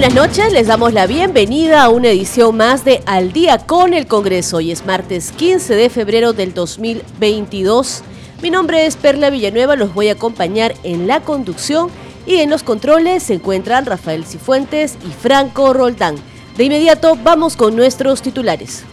[0.00, 4.06] Buenas noches, les damos la bienvenida a una edición más de Al día con el
[4.06, 4.58] Congreso.
[4.58, 8.04] Hoy es martes 15 de febrero del 2022.
[8.40, 11.90] Mi nombre es Perla Villanueva, los voy a acompañar en la conducción
[12.26, 16.14] y en los controles se encuentran Rafael Cifuentes y Franco Roldán.
[16.56, 18.84] De inmediato vamos con nuestros titulares.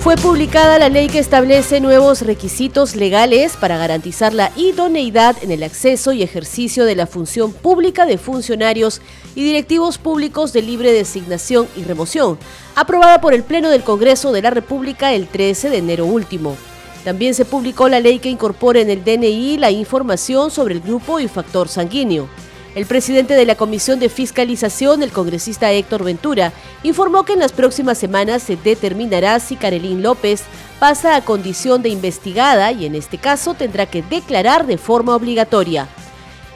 [0.00, 5.62] Fue publicada la ley que establece nuevos requisitos legales para garantizar la idoneidad en el
[5.62, 9.02] acceso y ejercicio de la función pública de funcionarios
[9.34, 12.38] y directivos públicos de libre designación y remoción,
[12.76, 16.56] aprobada por el Pleno del Congreso de la República el 13 de enero último.
[17.04, 21.20] También se publicó la ley que incorpora en el DNI la información sobre el grupo
[21.20, 22.26] y factor sanguíneo.
[22.74, 26.52] El presidente de la Comisión de Fiscalización, el congresista Héctor Ventura,
[26.84, 30.42] informó que en las próximas semanas se determinará si Carolín López
[30.78, 35.88] pasa a condición de investigada y en este caso tendrá que declarar de forma obligatoria.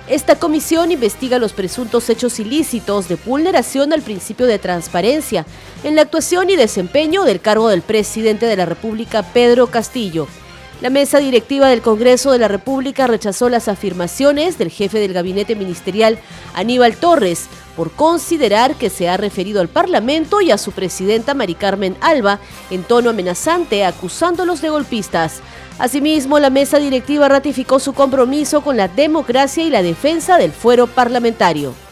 [0.07, 5.47] Esta comisión investiga los presuntos hechos ilícitos de vulneración al principio de transparencia
[5.83, 10.29] en la actuación y desempeño del cargo del presidente de la República, Pedro Castillo
[10.81, 15.55] la mesa directiva del Congreso de la República rechazó las afirmaciones del jefe del gabinete
[15.55, 16.19] ministerial,
[16.55, 21.55] Aníbal Torres, por considerar que se ha referido al Parlamento y a su presidenta Mari
[21.55, 22.39] Carmen Alba
[22.71, 25.41] en tono amenazante, acusándolos de golpistas.
[25.79, 30.87] Asimismo, la mesa directiva ratificó su compromiso con la democracia y la defensa del fuero
[30.87, 31.84] parlamentario.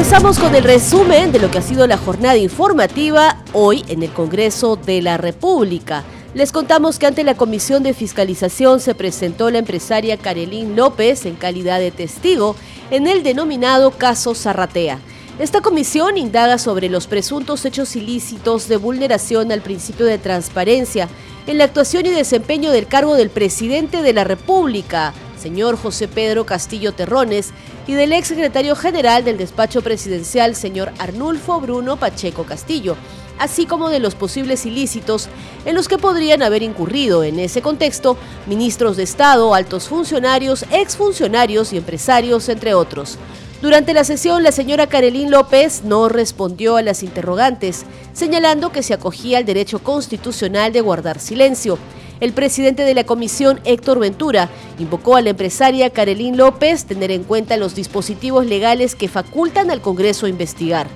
[0.00, 4.10] Empezamos con el resumen de lo que ha sido la jornada informativa hoy en el
[4.10, 6.04] Congreso de la República.
[6.32, 11.34] Les contamos que ante la Comisión de Fiscalización se presentó la empresaria Carelín López en
[11.34, 12.56] calidad de testigo
[12.90, 14.98] en el denominado caso Zarratea.
[15.38, 21.08] Esta comisión indaga sobre los presuntos hechos ilícitos de vulneración al principio de transparencia
[21.46, 26.46] en la actuación y desempeño del cargo del presidente de la República, señor José Pedro
[26.46, 27.52] Castillo Terrones,
[27.90, 32.94] y del ex secretario general del despacho presidencial, señor Arnulfo Bruno Pacheco Castillo,
[33.36, 35.28] así como de los posibles ilícitos
[35.64, 41.72] en los que podrían haber incurrido en ese contexto ministros de Estado, altos funcionarios, exfuncionarios
[41.72, 43.18] y empresarios, entre otros.
[43.60, 48.94] Durante la sesión, la señora Carolín López no respondió a las interrogantes, señalando que se
[48.94, 51.76] acogía al derecho constitucional de guardar silencio
[52.20, 54.48] el presidente de la comisión, Héctor Ventura,
[54.78, 59.80] invocó a la empresaria Carolín López tener en cuenta los dispositivos legales que facultan al
[59.80, 60.86] Congreso a investigar.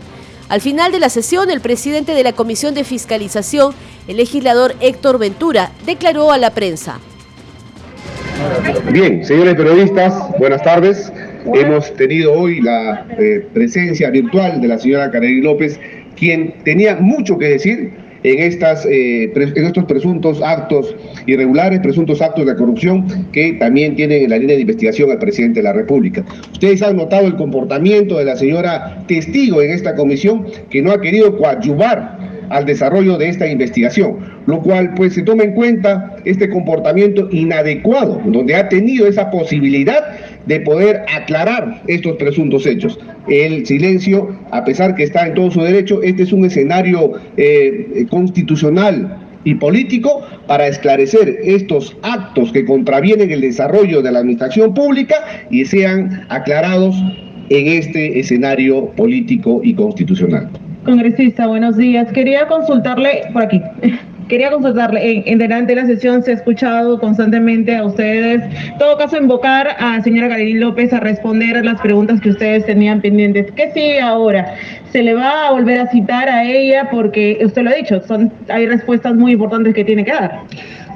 [0.48, 3.74] Al final de la sesión, el presidente de la Comisión de Fiscalización,
[4.06, 7.00] el legislador Héctor Ventura, declaró a la prensa.
[8.92, 11.10] Bien, señores periodistas, buenas tardes.
[11.54, 15.80] Hemos tenido hoy la eh, presencia virtual de la señora Carolín López,
[16.16, 20.96] quien tenía mucho que decir en, estas, eh, en estos presuntos actos
[21.26, 25.60] irregulares, presuntos actos de corrupción que también tienen en la línea de investigación al presidente
[25.60, 26.24] de la República.
[26.52, 31.00] Ustedes han notado el comportamiento de la señora testigo en esta comisión que no ha
[31.00, 32.18] querido coadyuvar
[32.50, 38.20] al desarrollo de esta investigación, lo cual pues se toma en cuenta este comportamiento inadecuado,
[38.24, 40.02] donde ha tenido esa posibilidad
[40.46, 42.98] de poder aclarar estos presuntos hechos.
[43.28, 48.06] El silencio, a pesar que está en todo su derecho, este es un escenario eh,
[48.10, 55.16] constitucional y político para esclarecer estos actos que contravienen el desarrollo de la administración pública
[55.50, 56.96] y sean aclarados
[57.50, 60.48] en este escenario político y constitucional.
[60.84, 62.10] Congresista, buenos días.
[62.12, 63.60] Quería consultarle por aquí.
[64.28, 68.96] Quería consultarle, en, delante de la sesión se ha escuchado constantemente a ustedes, en todo
[68.96, 73.52] caso invocar a señora Karin López a responder las preguntas que ustedes tenían pendientes.
[73.52, 74.54] ¿Qué sigue ahora?
[74.92, 76.88] ¿Se le va a volver a citar a ella?
[76.90, 80.40] Porque usted lo ha dicho, son, hay respuestas muy importantes que tiene que dar.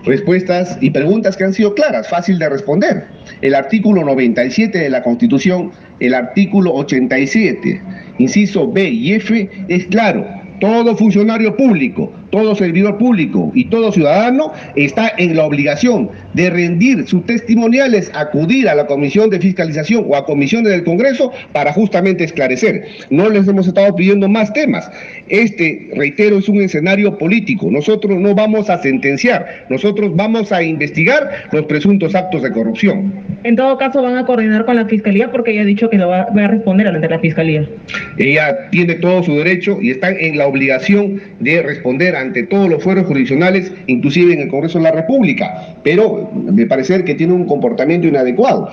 [0.05, 3.05] Respuestas y preguntas que han sido claras, fácil de responder.
[3.43, 7.83] El artículo 97 de la Constitución, el artículo 87,
[8.19, 14.53] inciso B y F, es claro todo funcionario público, todo servidor público y todo ciudadano
[14.77, 20.17] está en la obligación de rendir sus testimoniales, acudir a la Comisión de Fiscalización o
[20.17, 22.87] a comisiones del Congreso para justamente esclarecer.
[23.11, 24.91] No les hemos estado pidiendo más temas.
[25.29, 27.71] Este, reitero, es un escenario político.
[27.71, 33.28] Nosotros no vamos a sentenciar, nosotros vamos a investigar los presuntos actos de corrupción.
[33.45, 36.09] En todo caso, van a coordinar con la Fiscalía porque ella ha dicho que lo
[36.09, 37.69] va, a responder ante la Fiscalía.
[38.17, 42.83] Ella tiene todo su derecho y está en la obligación de responder ante todos los
[42.83, 47.47] fueros jurisdiccionales, inclusive en el Congreso de la República, pero me parece que tiene un
[47.47, 48.71] comportamiento inadecuado.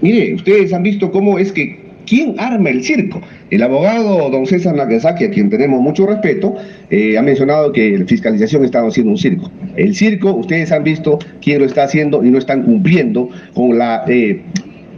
[0.00, 3.20] Mire, ustedes han visto cómo es que ¿Quién arma el circo?
[3.50, 6.54] El abogado don César Nagasaki, a quien tenemos mucho respeto,
[6.90, 9.50] eh, ha mencionado que la fiscalización está haciendo un circo.
[9.76, 13.78] El circo, ustedes han visto quién lo está haciendo y no están cumpliendo con
[14.08, 14.42] eh,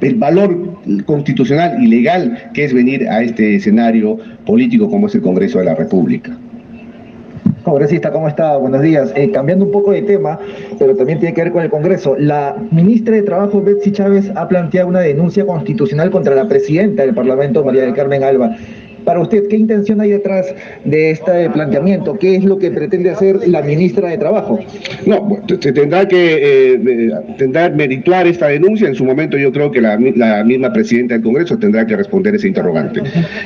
[0.01, 5.23] el valor constitucional y legal que es venir a este escenario político como es el
[5.23, 6.37] Congreso de la República.
[7.67, 8.57] Congresista, ¿cómo está?
[8.59, 9.13] Buenos días.
[9.17, 10.39] Eh, cambiando un poco de tema,
[10.79, 12.17] pero también tiene que ver con el Congreso.
[12.19, 17.15] La ministra de Trabajo, Betsy Chávez, ha planteado una denuncia constitucional contra la presidenta del
[17.15, 18.57] Parlamento, María del Carmen Alba.
[19.07, 20.53] Para usted, ¿qué intención hay detrás
[20.85, 22.19] de este planteamiento?
[22.19, 24.59] ¿Qué es lo que pretende hacer la ministra de Trabajo?
[25.07, 28.89] No, se tendrá que eh, tendrá merituar esta denuncia.
[28.89, 32.49] En su momento yo creo que la, misma presidenta del Congreso tendrá que responder ese
[32.49, 33.01] interrogante.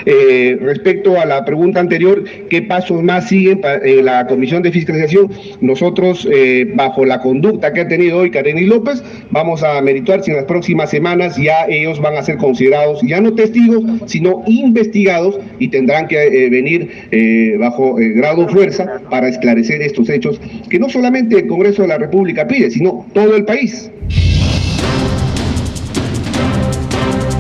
[0.07, 5.31] Eh, respecto a la pregunta anterior, ¿qué pasos más siguen en la Comisión de Fiscalización?
[5.61, 10.31] Nosotros, eh, bajo la conducta que ha tenido hoy Kareni López, vamos a merituar si
[10.31, 15.39] en las próximas semanas ya ellos van a ser considerados ya no testigos, sino investigados
[15.61, 20.79] y tendrán que eh, venir eh, bajo eh, grado fuerza para esclarecer estos hechos que
[20.81, 23.91] no solamente el Congreso de la República pide, sino todo el país.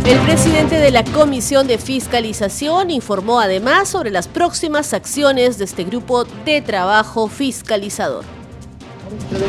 [0.06, 5.84] El presidente de la Comisión de Fiscalización informó además sobre las próximas acciones de este
[5.84, 8.39] grupo de trabajo fiscalizador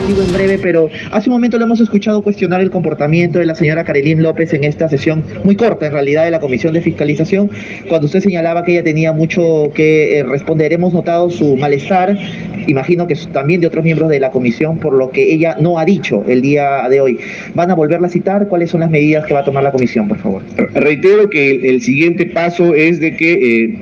[0.08, 3.56] digo en breve, pero hace un momento le hemos escuchado cuestionar el comportamiento de la
[3.56, 7.50] señora Karelín López en esta sesión muy corta, en realidad, de la Comisión de Fiscalización,
[7.88, 10.74] cuando usted señalaba que ella tenía mucho que eh, responder.
[10.74, 12.18] Hemos notado su malestar,
[12.68, 15.86] imagino que también de otros miembros de la comisión, por lo que ella no ha
[15.86, 17.20] dicho el día de hoy.
[17.54, 18.48] ¿Van a volverla a citar?
[18.48, 20.44] ¿Cuáles son las medidas que va a tomar la comisión, por favor?
[20.74, 23.80] Reitero que el, siguiente paso es de que eh,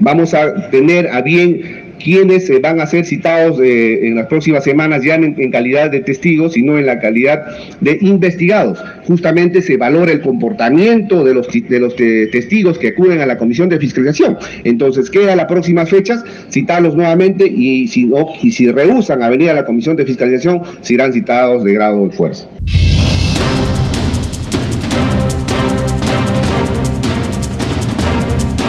[0.00, 5.02] vamos a tener a bien quienes van a ser citados eh, en las próximas semanas
[5.02, 7.44] ya en, calidad de testigos, sino en la calidad
[7.80, 8.82] de investigados.
[9.06, 13.38] Justamente se valora el comportamiento de los, de los eh, testigos que acuden a la
[13.38, 14.36] Comisión de Fiscalización.
[14.64, 19.50] Entonces, queda las próximas fechas citarlos nuevamente y si, no, y si rehusan a venir
[19.50, 22.48] a la Comisión de Fiscalización, serán citados de grado de fuerza.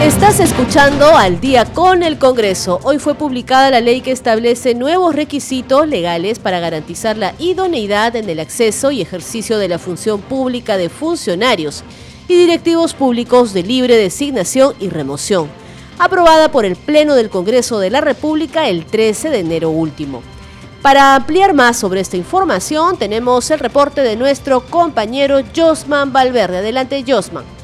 [0.02, 2.78] Estás escuchando al día con el Congreso.
[2.84, 8.30] Hoy fue publicada la ley que establece nuevos requisitos legales para garantizar la idoneidad en
[8.30, 11.82] el acceso y ejercicio de la función pública de funcionarios
[12.28, 15.48] y directivos públicos de libre designación y remoción,
[15.98, 20.22] aprobada por el Pleno del Congreso de la República el 13 de enero último.
[20.80, 26.58] Para ampliar más sobre esta información, tenemos el reporte de nuestro compañero Josman Valverde.
[26.58, 27.57] Adelante, Josman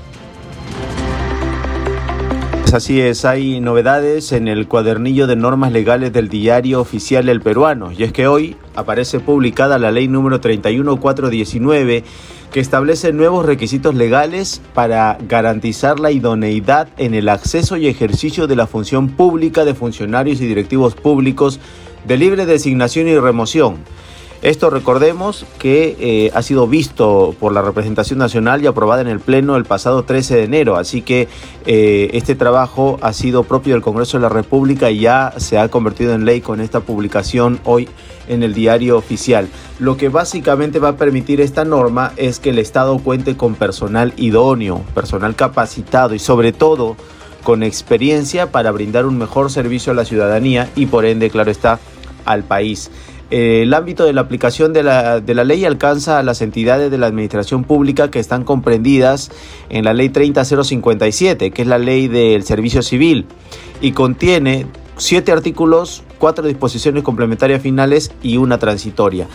[2.75, 7.93] así es, hay novedades en el cuadernillo de normas legales del diario oficial El Peruano,
[7.93, 12.05] y es que hoy aparece publicada la ley número 31419
[12.53, 18.57] que establece nuevos requisitos legales para garantizar la idoneidad en el acceso y ejercicio de
[18.57, 21.61] la función pública de funcionarios y directivos públicos
[22.07, 23.79] de libre designación y remoción
[24.45, 29.19] esto recordemos que eh, ha sido visto por la representación nacional y aprobada en el
[29.19, 31.29] Pleno el pasado 13 de enero, así que
[31.65, 35.71] eh, este trabajo ha sido propio del Congreso de la República y ya se ha
[35.71, 37.89] convertido en ley con esta publicación hoy
[38.29, 39.49] en el diario oficial.
[39.79, 44.13] Lo que básicamente va a permitir esta norma es que el Estado cuente con personal
[44.19, 46.97] idóneo, personal capacitado y sobre todo
[47.45, 51.79] con experiencia para brindar un mejor servicio a la ciudadanía y por ende, claro está,
[52.27, 52.91] al país.
[53.31, 56.91] Eh, el ámbito de la aplicación de la, de la, ley alcanza a las entidades
[56.91, 59.31] de la administración pública que están comprendidas
[59.71, 63.27] en la ley 30057, que es la ley del servicio civil,
[63.81, 64.67] y contiene
[64.97, 69.27] siete artículos, cuatro disposiciones complementarias finales y una transitoria.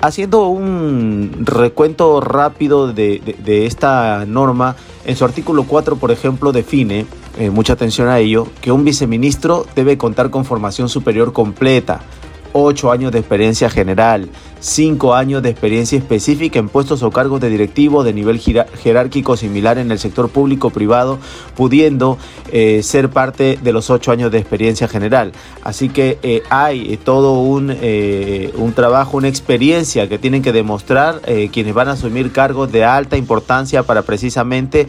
[0.00, 3.20] Haciendo un recuento rápido de,
[3.66, 4.76] esta norma,
[5.06, 7.06] en su artículo 4, por ejemplo, define,
[7.38, 12.02] eh, mucha atención a ello, que un viceministro debe contar con formación superior completa
[12.58, 17.50] 8 años de experiencia general, 5 años de experiencia específica en puestos o cargos de
[17.50, 21.18] directivo de nivel jerárquico similar en el sector público privado,
[21.54, 22.16] pudiendo
[22.50, 25.32] eh, ser parte de los 8 años de experiencia general.
[25.64, 31.20] Así que eh, hay todo un, eh, un, trabajo, una experiencia que tienen que demostrar
[31.52, 34.88] quienes van a asumir cargos de alta importancia para precisamente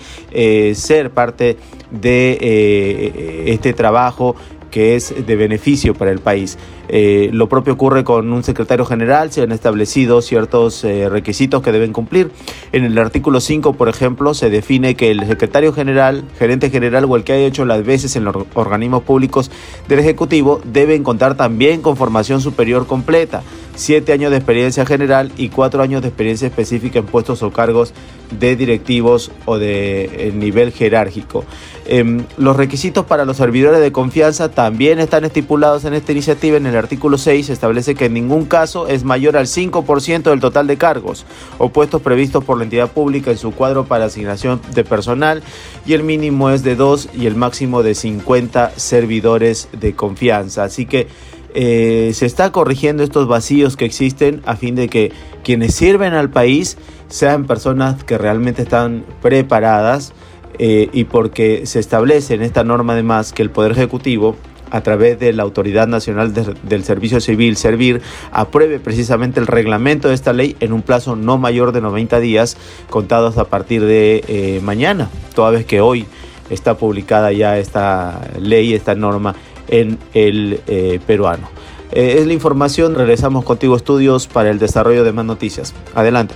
[0.74, 1.58] ser parte
[1.92, 4.36] de este trabajo
[4.70, 6.58] que es de beneficio para el país.
[6.90, 11.72] Eh, lo propio ocurre con un secretario general, se han establecido ciertos eh, requisitos que
[11.72, 12.32] deben cumplir.
[12.72, 17.16] En el artículo 5, por ejemplo, se define que el secretario general, gerente general o
[17.16, 19.52] el que haya hecho las veces en los organismos públicos
[19.88, 23.44] del Ejecutivo deben contar también con formación superior completa,
[23.76, 27.94] siete años de experiencia general y cuatro años de experiencia específica en puestos o cargos
[28.31, 31.46] de directivos o de eh, nivel jerárquico.
[31.89, 36.65] Em, los requisitos para los servidores de confianza también están estipulados en esta iniciativa en
[36.65, 40.75] el artículo 6 establece que en ningún caso es mayor al 5% del total de
[40.75, 41.25] cargos
[41.57, 45.41] o puestos previstos por la entidad pública en su cuadro para asignación de personal
[45.86, 50.65] y el mínimo es de 2 y el máximo de 50 servidores de confianza.
[50.65, 51.07] Así que
[51.53, 55.12] eh, se está corrigiendo estos vacíos que existen a fin de que
[55.48, 56.77] quienes sirven al país
[57.08, 60.12] sean personas que realmente están preparadas
[60.60, 64.36] eh, y porque se establece en esta norma además que el Poder Ejecutivo
[64.72, 68.01] a través de la Autoridad Nacional del Servicio Civil, Servir,
[68.34, 72.58] apruebe precisamente el reglamento de esta ley en un plazo no mayor de 90 días,
[72.89, 76.06] contados a partir de eh, mañana, toda vez que hoy
[76.50, 79.34] está publicada ya esta ley, esta norma
[79.70, 81.48] en el eh, peruano.
[81.91, 85.74] Eh, es la información, regresamos contigo estudios para el desarrollo de más noticias.
[85.96, 86.36] Adelante.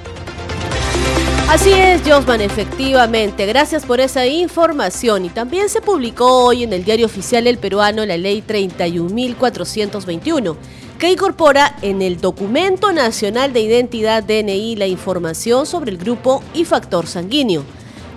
[1.51, 3.45] Así es, Josman, efectivamente.
[3.45, 5.25] Gracias por esa información.
[5.25, 10.55] Y también se publicó hoy en el diario oficial El Peruano la ley 31.421,
[10.97, 16.63] que incorpora en el documento nacional de identidad DNI la información sobre el grupo y
[16.63, 17.65] factor sanguíneo.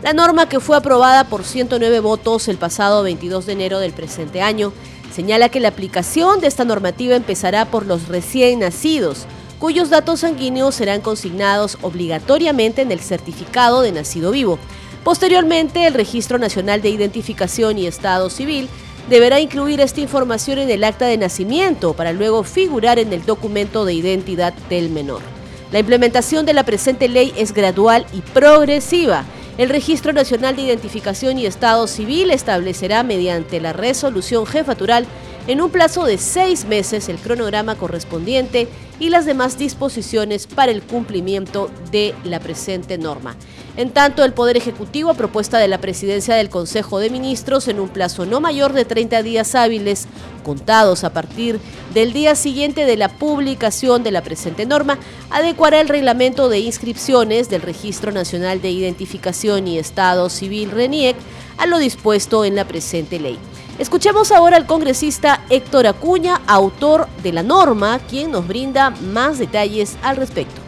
[0.04, 4.42] La norma que fue aprobada por 109 votos el pasado 22 de enero del presente
[4.42, 4.72] año
[5.14, 9.26] señala que la aplicación de esta normativa empezará por los recién nacidos
[9.61, 14.59] cuyos datos sanguíneos serán consignados obligatoriamente en el certificado de nacido vivo.
[15.04, 18.68] Posteriormente, el Registro Nacional de Identificación y Estado Civil
[19.09, 23.85] deberá incluir esta información en el acta de nacimiento para luego figurar en el documento
[23.85, 25.21] de identidad del menor.
[25.71, 29.25] La implementación de la presente ley es gradual y progresiva.
[29.56, 35.06] El Registro Nacional de Identificación y Estado Civil establecerá mediante la resolución jefatural
[35.46, 40.82] en un plazo de seis meses el cronograma correspondiente y las demás disposiciones para el
[40.82, 43.36] cumplimiento de la presente norma.
[43.76, 47.80] En tanto, el Poder Ejecutivo, a propuesta de la Presidencia del Consejo de Ministros, en
[47.80, 50.06] un plazo no mayor de 30 días hábiles,
[50.44, 51.58] contados a partir
[51.92, 54.98] del día siguiente de la publicación de la presente norma,
[55.30, 61.16] adecuará el reglamento de inscripciones del Registro Nacional de Identificación y Estado Civil RENIEC
[61.58, 63.38] a lo dispuesto en la presente ley.
[63.76, 69.98] Escuchemos ahora al congresista Héctor Acuña, autor de la norma, quien nos brinda más detalles
[70.04, 70.60] al respecto.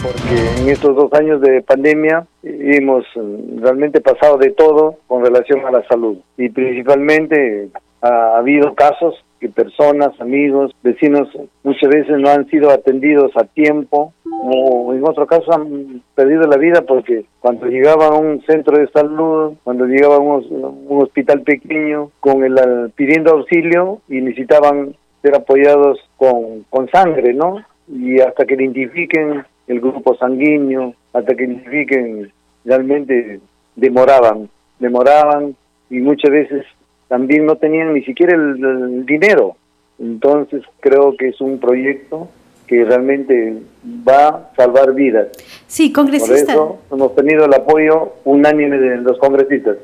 [0.00, 5.66] Porque en estos dos años de pandemia hemos mm, realmente pasado de todo con relación
[5.66, 7.70] a la salud y principalmente
[8.00, 11.28] ha habido casos que personas, amigos, vecinos
[11.64, 14.12] muchas veces no han sido atendidos a tiempo
[14.42, 18.88] o en otro caso han perdido la vida porque cuando llegaban a un centro de
[18.88, 25.98] salud, cuando llegaban a un, hospital pequeño con el pidiendo auxilio y necesitaban ser apoyados
[26.16, 27.64] con, con sangre, ¿no?
[27.88, 32.32] Y hasta que identifiquen el grupo sanguíneo, hasta que identifiquen
[32.64, 33.40] realmente
[33.74, 35.56] demoraban, demoraban
[35.90, 36.64] y muchas veces
[37.08, 39.56] también no tenían ni siquiera el, dinero.
[39.98, 42.28] Entonces creo que es un proyecto
[42.66, 43.62] que realmente
[44.06, 45.28] va a salvar vidas.
[45.66, 46.34] Sí, congresista.
[46.34, 49.76] Por eso hemos tenido el apoyo unánime de los congresistas.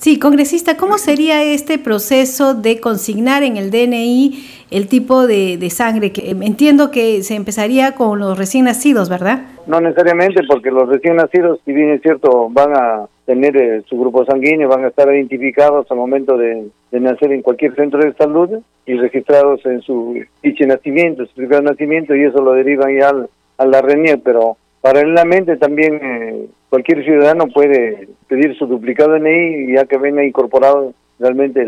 [0.00, 4.32] Sí, congresista, ¿cómo sería este proceso de consignar en el DNI
[4.70, 6.10] el tipo de, sangre?
[6.10, 9.42] Que entiendo que se empezaría con los recién nacidos, ¿verdad?
[9.66, 14.00] No necesariamente, porque los recién nacidos, si bien es cierto, van a tener eh, su
[14.00, 18.58] grupo sanguíneo, van a estar identificados al momento de, nacer en cualquier centro de salud
[18.86, 23.12] y registrados en su de nacimiento, su certificado de nacimiento, y eso lo derivan ya
[23.58, 29.84] a la RENIER, pero paralelamente también eh, cualquier ciudadano puede pedir su duplicado DNI ya
[29.84, 31.66] que venga incorporado realmente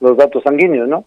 [0.00, 1.04] los datos sanguíneos, ¿no?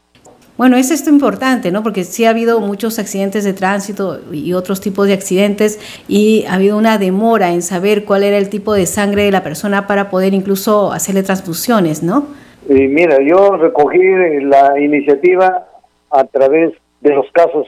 [0.57, 1.83] Bueno, es esto importante, ¿no?
[1.83, 6.53] Porque sí ha habido muchos accidentes de tránsito y otros tipos de accidentes y ha
[6.53, 10.09] habido una demora en saber cuál era el tipo de sangre de la persona para
[10.09, 12.27] poder incluso hacerle transfusiones, ¿no?
[12.67, 13.99] mira, yo recogí
[14.41, 15.67] la iniciativa
[16.09, 17.67] a través de los casos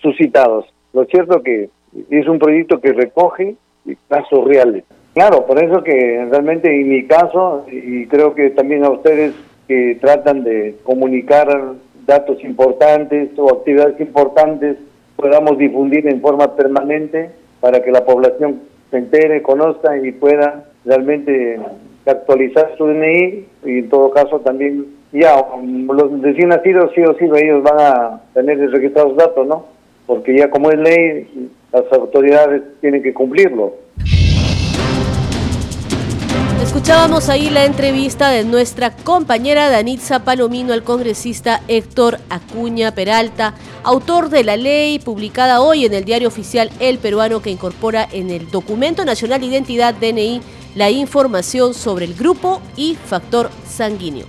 [0.00, 0.64] suscitados.
[0.92, 1.68] Lo cierto que
[2.10, 3.56] es un proyecto que recoge
[4.08, 4.84] casos reales.
[5.14, 9.34] Claro, por eso que realmente en mi caso, y creo que también a ustedes
[9.68, 11.48] que tratan de comunicar
[12.06, 14.76] datos importantes o actividades importantes,
[15.16, 17.30] podamos difundir en forma permanente
[17.60, 21.60] para que la población se entere, conozca y pueda realmente
[22.06, 27.26] actualizar su DNI y en todo caso también ya los recién nacidos sí o sí
[27.36, 29.66] ellos van a tener registrados datos, ¿no?
[30.06, 33.74] Porque ya como es ley, las autoridades tienen que cumplirlo.
[36.62, 44.28] Escuchábamos ahí la entrevista de nuestra compañera Danitza Palomino al congresista Héctor Acuña Peralta, autor
[44.28, 48.50] de la ley publicada hoy en el diario oficial El Peruano que incorpora en el
[48.50, 50.40] Documento Nacional de Identidad DNI
[50.76, 54.26] la información sobre el grupo y factor sanguíneo.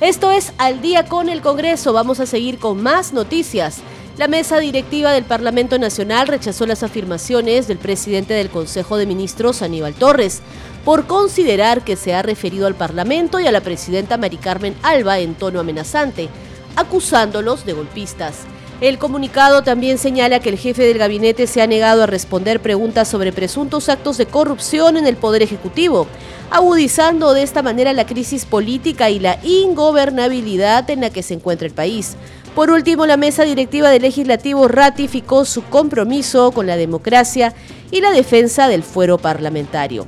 [0.00, 1.92] Esto es Al día con el Congreso.
[1.92, 3.82] Vamos a seguir con más noticias.
[4.16, 9.60] La mesa directiva del Parlamento Nacional rechazó las afirmaciones del presidente del Consejo de Ministros,
[9.60, 10.40] Aníbal Torres,
[10.84, 15.18] por considerar que se ha referido al Parlamento y a la presidenta Mari Carmen Alba
[15.18, 16.28] en tono amenazante,
[16.76, 18.42] acusándolos de golpistas.
[18.80, 23.08] El comunicado también señala que el jefe del gabinete se ha negado a responder preguntas
[23.08, 26.06] sobre presuntos actos de corrupción en el Poder Ejecutivo,
[26.50, 31.66] agudizando de esta manera la crisis política y la ingobernabilidad en la que se encuentra
[31.66, 32.16] el país.
[32.54, 37.52] Por último, la mesa directiva del legislativo ratificó su compromiso con la democracia
[37.90, 40.06] y la defensa del fuero parlamentario.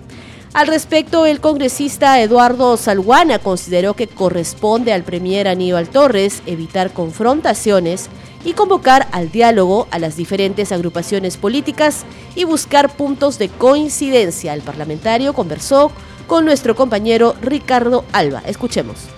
[0.55, 8.09] Al respecto, el congresista Eduardo Salguana consideró que corresponde al premier Aníbal Torres evitar confrontaciones
[8.45, 12.05] y convocar al diálogo a las diferentes agrupaciones políticas
[12.37, 14.55] y buscar puntos de coincidencia.
[14.55, 15.91] El parlamentario conversó
[16.29, 18.41] con nuestro compañero Ricardo Alba.
[18.47, 19.09] Escuchemos.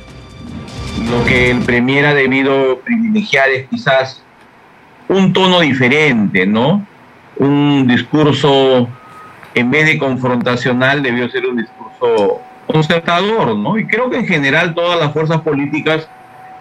[1.06, 4.22] Lo que el premier ha debido privilegiar es quizás
[5.08, 6.86] un tono diferente, ¿no?
[7.36, 8.88] Un discurso
[9.54, 13.78] en vez de confrontacional, debió ser un discurso concertador, ¿no?
[13.78, 16.08] Y creo que en general todas las fuerzas políticas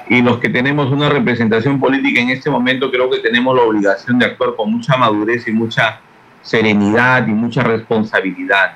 [0.09, 4.17] y los que tenemos una representación política en este momento, creo que tenemos la obligación
[4.19, 5.99] de actuar con mucha madurez y mucha
[6.41, 8.75] serenidad y mucha responsabilidad.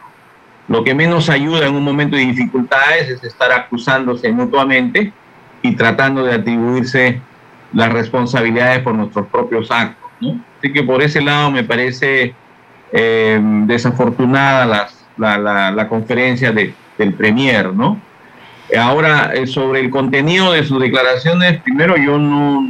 [0.68, 5.13] Lo que menos ayuda en un momento de dificultades es estar acusándose mutuamente
[5.62, 7.22] y tratando de atribuirse
[7.74, 10.10] las responsabilidades por nuestros propios actos.
[10.20, 10.39] ¿no?
[10.60, 12.34] Así que por ese lado me parece
[12.91, 18.00] eh, desafortunada la, conferencia de, del Premier, ¿no?
[18.78, 22.62] Ahora, eh, sobre el contenido de sus declaraciones, primero yo no,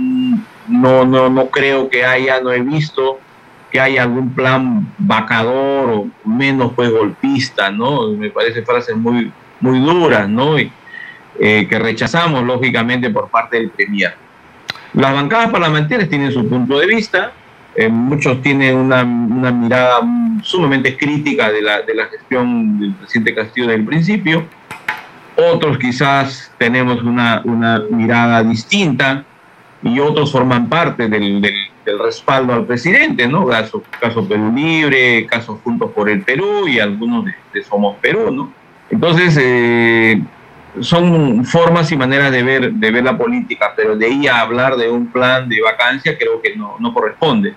[0.67, 3.19] no, no, no creo que haya, no he visto
[3.71, 8.09] que haya algún plan vacador o menos pues golpista, ¿no?
[8.09, 10.55] Me parece frases muy, muy duras, ¿no?
[11.43, 14.13] Eh, que rechazamos lógicamente por parte del Premier.
[14.93, 17.31] Las bancadas parlamentarias tienen su punto de vista,
[17.73, 20.01] eh, muchos tienen una, mirada
[20.43, 24.45] sumamente crítica de la, de la gestión del presidente Castillo desde el principio.
[25.35, 29.23] Otros quizás tenemos una, una mirada distinta
[29.81, 33.47] y otros forman parte del, del, respaldo al presidente, ¿no?
[33.47, 38.53] Caso, caso Perú Libre, caso Juntos por el Perú y algunos de, Somos Perú, ¿no?
[38.91, 40.21] Entonces, eh,
[40.79, 44.77] son formas y maneras de ver, de ver la política, pero de ahí a hablar
[44.77, 47.53] de un plan de vacancia creo que no, no corresponde.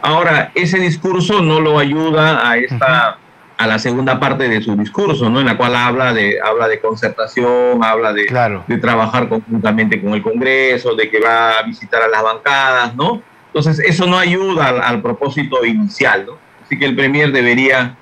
[0.00, 3.18] Ahora, ese discurso no lo ayuda a esta
[3.58, 5.38] a la segunda parte de su discurso, ¿no?
[5.38, 8.26] En la cual habla de habla de concertación, habla de,
[8.66, 13.22] de trabajar conjuntamente con el Congreso, de que va a visitar a las bancadas, ¿no?
[13.46, 16.38] Entonces, eso no ayuda al, propósito inicial, ¿no?
[16.64, 17.94] Así que el Premier debería,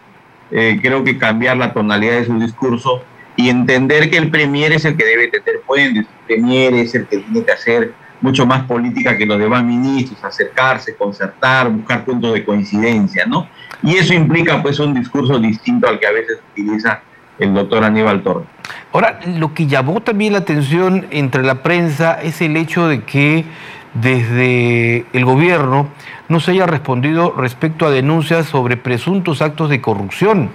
[0.51, 3.03] eh, creo que cambiar la tonalidad de su discurso
[3.41, 7.07] y entender que el Premier es el que debe tener puentes, el Premier es el
[7.07, 12.35] que tiene que hacer mucho más política que los demás ministros, acercarse, concertar, buscar puntos
[12.35, 13.49] de coincidencia, ¿no?
[13.83, 17.01] Y eso implica pues un discurso distinto al que a veces utiliza
[17.39, 18.47] el doctor Aníbal Torres.
[18.93, 23.47] Ahora, lo que llamó también la atención entre la prensa es el hecho de que
[23.95, 25.89] desde el gobierno
[26.29, 30.51] no se haya respondido respecto a denuncias sobre presuntos actos de corrupción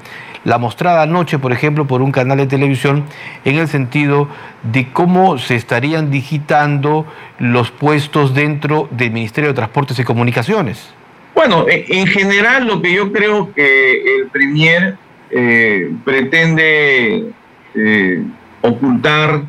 [0.46, 3.04] la mostrada anoche, por ejemplo, por un canal de televisión,
[3.44, 4.30] en el sentido
[4.64, 7.06] de cómo se estarían digitando
[7.40, 10.94] los puestos dentro del Ministerio de Transportes y Comunicaciones.
[11.34, 14.96] Bueno, en general lo que yo creo que el Premier
[15.32, 17.32] eh, pretende
[17.74, 18.24] eh,
[18.62, 19.42] ocultar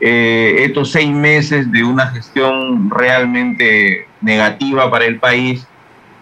[0.00, 5.66] eh, estos seis meses de una gestión realmente negativa para el país,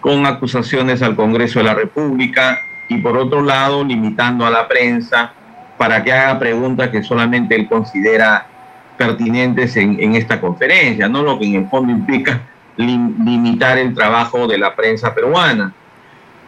[0.01, 2.59] con acusaciones al Congreso de la República,
[2.89, 5.33] y por otro lado limitando a la prensa
[5.79, 8.47] para que haga preguntas que solamente él considera
[8.97, 11.23] pertinentes en, esta conferencia, ¿no?
[11.23, 12.43] Lo que en el fondo implica
[12.77, 15.73] limitar el trabajo de la prensa peruana.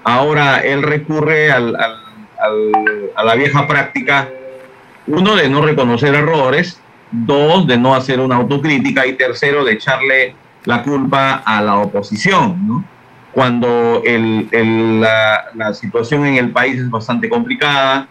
[0.05, 4.29] Ahora él recurre a la vieja práctica,
[5.07, 10.35] uno, de no reconocer errores, dos, de no hacer una autocrítica y tercero, de echarle
[10.64, 12.87] la culpa a la oposición,
[13.35, 18.07] Cuando la, situación en el país es bastante complicada,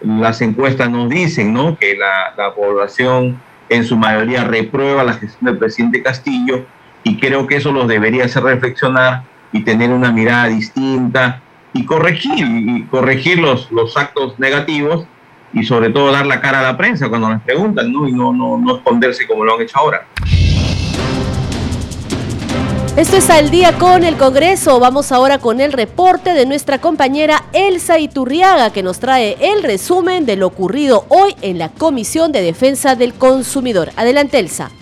[0.00, 1.76] las encuestas nos dicen ¿no?
[1.76, 6.64] que la, la población en su mayoría reprueba la gestión del presidente Castillo
[7.02, 11.40] y creo que eso los debería hacer reflexionar y tener una mirada distinta
[11.72, 15.06] y corregir, corregir los, los actos negativos
[15.52, 18.06] y sobre todo dar la cara a la prensa cuando les preguntan, ¿no?
[18.08, 20.06] Y no, no, no esconderse como lo han hecho ahora.
[22.98, 24.80] Esto es al día con el Congreso.
[24.80, 30.26] Vamos ahora con el reporte de nuestra compañera Elsa Iturriaga, que nos trae el resumen
[30.26, 33.92] de lo ocurrido hoy en la Comisión de Defensa del Consumidor.
[33.94, 34.72] Adelante, Elsa.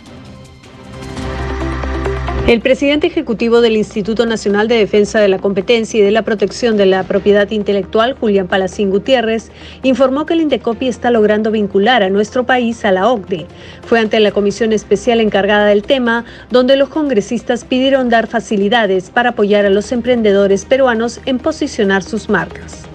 [2.47, 6.77] El presidente ejecutivo del Instituto Nacional de Defensa de la Competencia y de la Protección
[6.77, 9.51] de la Propiedad Intelectual, Julián Palacín Gutiérrez,
[9.83, 13.47] informó que el Indecopi está logrando vincular a nuestro país a la OCDE.
[13.83, 19.31] Fue ante la comisión especial encargada del tema, donde los congresistas pidieron dar facilidades para
[19.31, 22.87] apoyar a los emprendedores peruanos en posicionar sus marcas.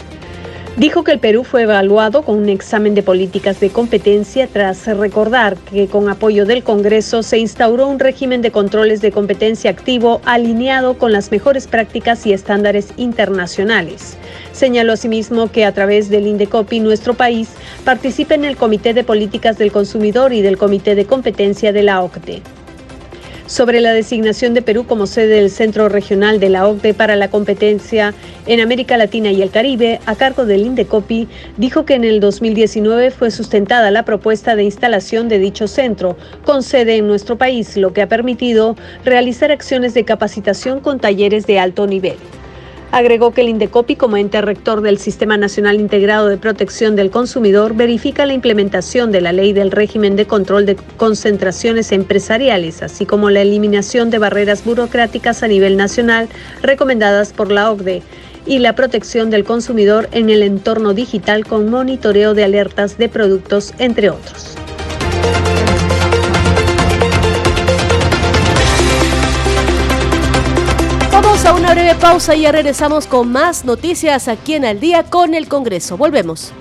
[0.77, 5.57] Dijo que el Perú fue evaluado con un examen de políticas de competencia tras recordar
[5.57, 10.97] que con apoyo del Congreso se instauró un régimen de controles de competencia activo alineado
[10.97, 14.17] con las mejores prácticas y estándares internacionales.
[14.53, 17.49] Señaló asimismo que a través del Indecopi nuestro país
[17.83, 22.01] participa en el Comité de Políticas del Consumidor y del Comité de Competencia de la
[22.01, 22.41] OCDE
[23.51, 27.29] sobre la designación de Perú como sede del Centro Regional de la OCDE para la
[27.29, 28.13] competencia
[28.45, 33.11] en América Latina y el Caribe, a cargo del Indecopi, dijo que en el 2019
[33.11, 37.91] fue sustentada la propuesta de instalación de dicho centro, con sede en nuestro país, lo
[37.91, 42.15] que ha permitido realizar acciones de capacitación con talleres de alto nivel.
[42.91, 47.73] Agregó que el Indecopi, como ente rector del Sistema Nacional Integrado de Protección del Consumidor,
[47.73, 53.29] verifica la implementación de la ley del régimen de control de concentraciones empresariales, así como
[53.29, 56.27] la eliminación de barreras burocráticas a nivel nacional
[56.61, 58.01] recomendadas por la OCDE
[58.45, 63.73] y la protección del consumidor en el entorno digital con monitoreo de alertas de productos,
[63.77, 64.57] entre otros.
[71.45, 75.33] A una breve pausa y ya regresamos con más noticias aquí en Al Día con
[75.33, 75.97] el Congreso.
[75.97, 76.51] Volvemos.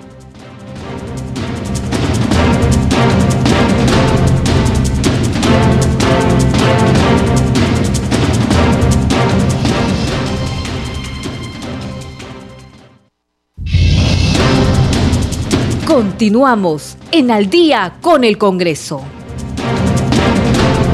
[15.85, 19.03] Continuamos en Al Día con el Congreso.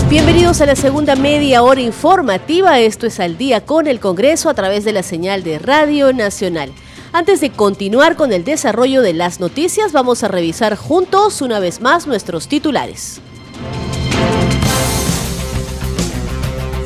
[0.10, 2.80] Bienvenidos a la segunda media hora informativa.
[2.80, 6.72] Esto es al día con el Congreso a través de la señal de Radio Nacional.
[7.12, 11.82] Antes de continuar con el desarrollo de las noticias, vamos a revisar juntos una vez
[11.82, 13.20] más nuestros titulares.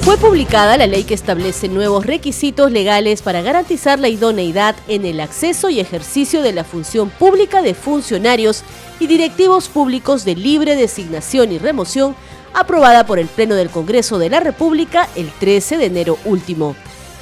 [0.02, 5.20] Fue publicada la ley que establece nuevos requisitos legales para garantizar la idoneidad en el
[5.20, 8.64] acceso y ejercicio de la función pública de funcionarios
[9.00, 12.16] y directivos públicos de libre designación y remoción
[12.54, 16.76] aprobada por el Pleno del Congreso de la República el 13 de enero último.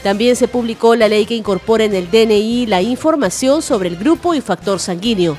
[0.03, 4.33] También se publicó la ley que incorpora en el DNI la información sobre el grupo
[4.33, 5.37] y factor sanguíneo.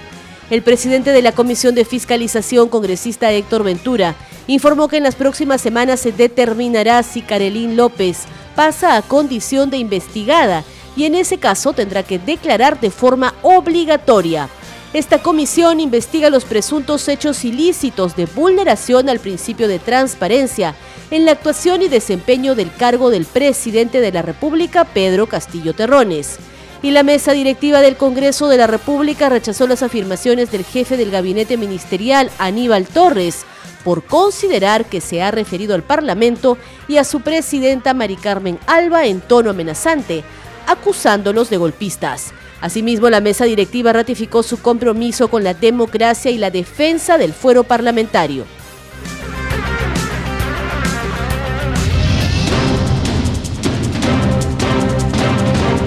[0.50, 5.60] El presidente de la Comisión de Fiscalización, congresista Héctor Ventura, informó que en las próximas
[5.60, 8.24] semanas se determinará si Carelín López
[8.56, 10.64] pasa a condición de investigada
[10.96, 14.48] y en ese caso tendrá que declarar de forma obligatoria
[14.92, 20.74] esta comisión investiga los presuntos hechos ilícitos de vulneración al principio de transparencia
[21.12, 26.38] en la actuación y desempeño del cargo del presidente de la República, Pedro Castillo Terrones.
[26.82, 31.12] Y la mesa directiva del Congreso de la República rechazó las afirmaciones del jefe del
[31.12, 33.44] gabinete ministerial, Aníbal Torres,
[33.84, 39.06] por considerar que se ha referido al Parlamento y a su presidenta Mari Carmen Alba
[39.06, 40.24] en tono amenazante,
[40.66, 42.32] acusándolos de golpistas.
[42.60, 47.64] Asimismo, la mesa directiva ratificó su compromiso con la democracia y la defensa del fuero
[47.64, 48.44] parlamentario.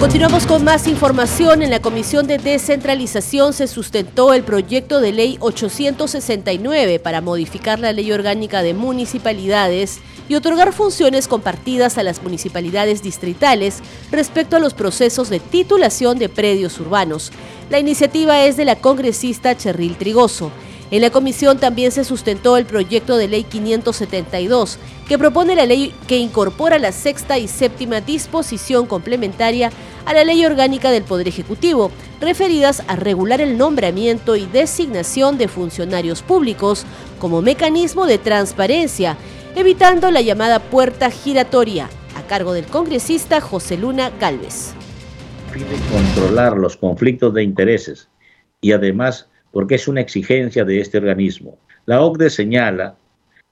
[0.04, 1.62] Continuamos con más información.
[1.62, 7.90] En la Comisión de Descentralización se sustentó el proyecto de ley 869 para modificar la
[7.90, 13.78] ley orgánica de municipalidades y otorgar funciones compartidas a las municipalidades distritales
[14.12, 17.32] respecto a los procesos de titulación de predios urbanos.
[17.70, 20.52] La iniciativa es de la congresista Cherril Trigoso.
[20.90, 25.94] En la comisión también se sustentó el proyecto de ley 572, que propone la ley
[26.06, 29.72] que incorpora la sexta y séptima disposición complementaria
[30.06, 31.90] a la ley orgánica del Poder Ejecutivo,
[32.20, 36.86] referidas a regular el nombramiento y designación de funcionarios públicos
[37.18, 39.16] como mecanismo de transparencia,
[39.56, 44.74] evitando la llamada puerta giratoria, a cargo del congresista José Luna Galvez.
[45.90, 48.08] Controlar los conflictos de intereses
[48.60, 51.58] y además porque es una exigencia de este organismo.
[51.86, 52.96] La OCDE señala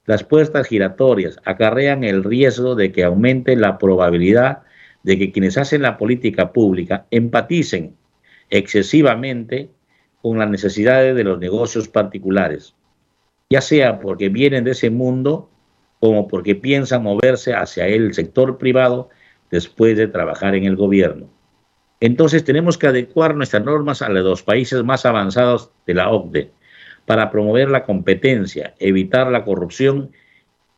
[0.05, 4.63] las puertas giratorias acarrean el riesgo de que aumente la probabilidad
[5.03, 7.95] de que quienes hacen la política pública empaticen
[8.49, 9.69] excesivamente
[10.21, 12.75] con las necesidades de los negocios particulares,
[13.49, 15.49] ya sea porque vienen de ese mundo
[15.99, 19.09] como porque piensan moverse hacia el sector privado
[19.51, 21.29] después de trabajar en el gobierno.
[21.99, 26.51] Entonces tenemos que adecuar nuestras normas a los países más avanzados de la OCDE
[27.05, 30.11] para promover la competencia, evitar la corrupción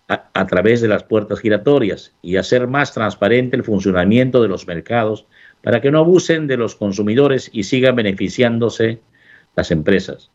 [0.07, 5.25] a, través de las puertas giratorias y hacer más transparente el funcionamiento de los mercados
[5.63, 9.01] para que no abusen de los consumidores y sigan beneficiándose
[9.55, 10.29] las empresas.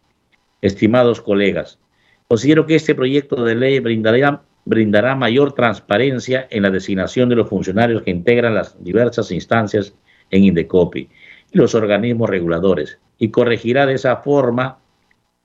[0.60, 1.78] Estimados colegas,
[2.26, 7.48] considero que este proyecto de ley brindará, brindará mayor transparencia en la designación de los
[7.48, 9.94] funcionarios que integran las diversas instancias
[10.30, 11.08] en Indecopi
[11.52, 14.78] y los organismos reguladores y corregirá de esa forma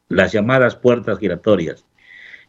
[0.09, 1.85] las llamadas puertas giratorias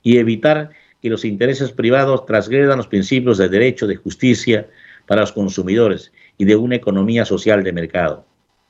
[0.03, 0.71] y evitar
[1.07, 4.69] que los intereses privados transgredan los principios de derecho de justicia
[5.07, 8.25] para los consumidores y de una economía social de mercado.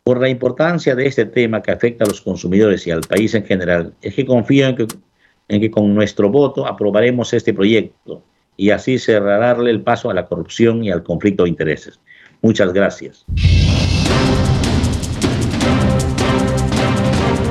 [0.05, 3.47] Por la importancia de este tema que afecta a los consumidores y al país en
[3.47, 4.87] general, es que confío en que,
[5.49, 8.23] en que con nuestro voto aprobaremos este proyecto
[8.55, 11.99] y así cerrarle el paso a la corrupción y al conflicto de intereses.
[12.43, 13.25] Muchas gracias.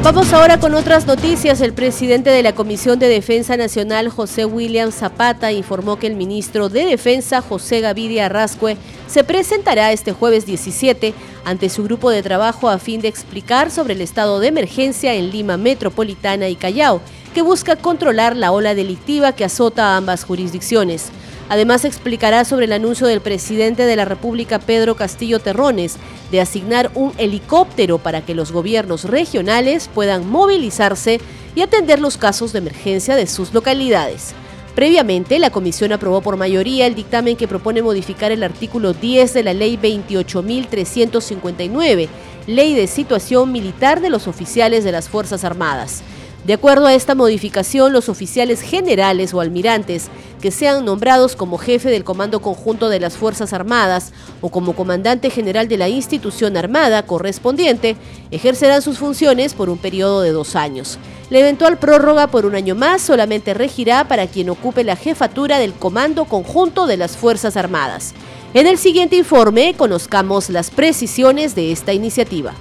[0.05, 1.61] Vamos ahora con otras noticias.
[1.61, 6.69] El presidente de la Comisión de Defensa Nacional, José William Zapata, informó que el ministro
[6.69, 12.69] de Defensa, José Gavidia Arrascue, se presentará este jueves 17 ante su grupo de trabajo
[12.69, 17.01] a fin de explicar sobre el estado de emergencia en Lima Metropolitana y Callao,
[17.33, 21.09] que busca controlar la ola delictiva que azota a ambas jurisdicciones.
[21.47, 25.97] Además explicará sobre el anuncio del presidente de la República, Pedro Castillo Terrones,
[26.31, 31.21] de asignar un helicóptero para que los gobiernos regionales puedan movilizarse
[31.53, 34.34] y atender los casos de emergencia de sus localidades.
[34.73, 39.43] Previamente, la comisión aprobó por mayoría el dictamen que propone modificar el artículo 10 de
[39.43, 42.10] la Ley 28.359,
[42.47, 46.03] Ley de Situación Militar de los Oficiales de las Fuerzas Armadas.
[46.45, 51.89] De acuerdo a esta modificación, los oficiales generales o almirantes que sean nombrados como jefe
[51.89, 57.03] del Comando Conjunto de las Fuerzas Armadas o como comandante general de la institución armada
[57.08, 57.95] correspondiente
[58.29, 60.99] ejercerán sus funciones por un periodo de dos años.
[61.31, 65.73] La eventual prórroga por un año más solamente regirá para quien ocupe la jefatura del
[65.73, 68.13] Comando Conjunto de las Fuerzas Armadas.
[68.53, 72.53] En el siguiente informe conozcamos las precisiones de esta iniciativa.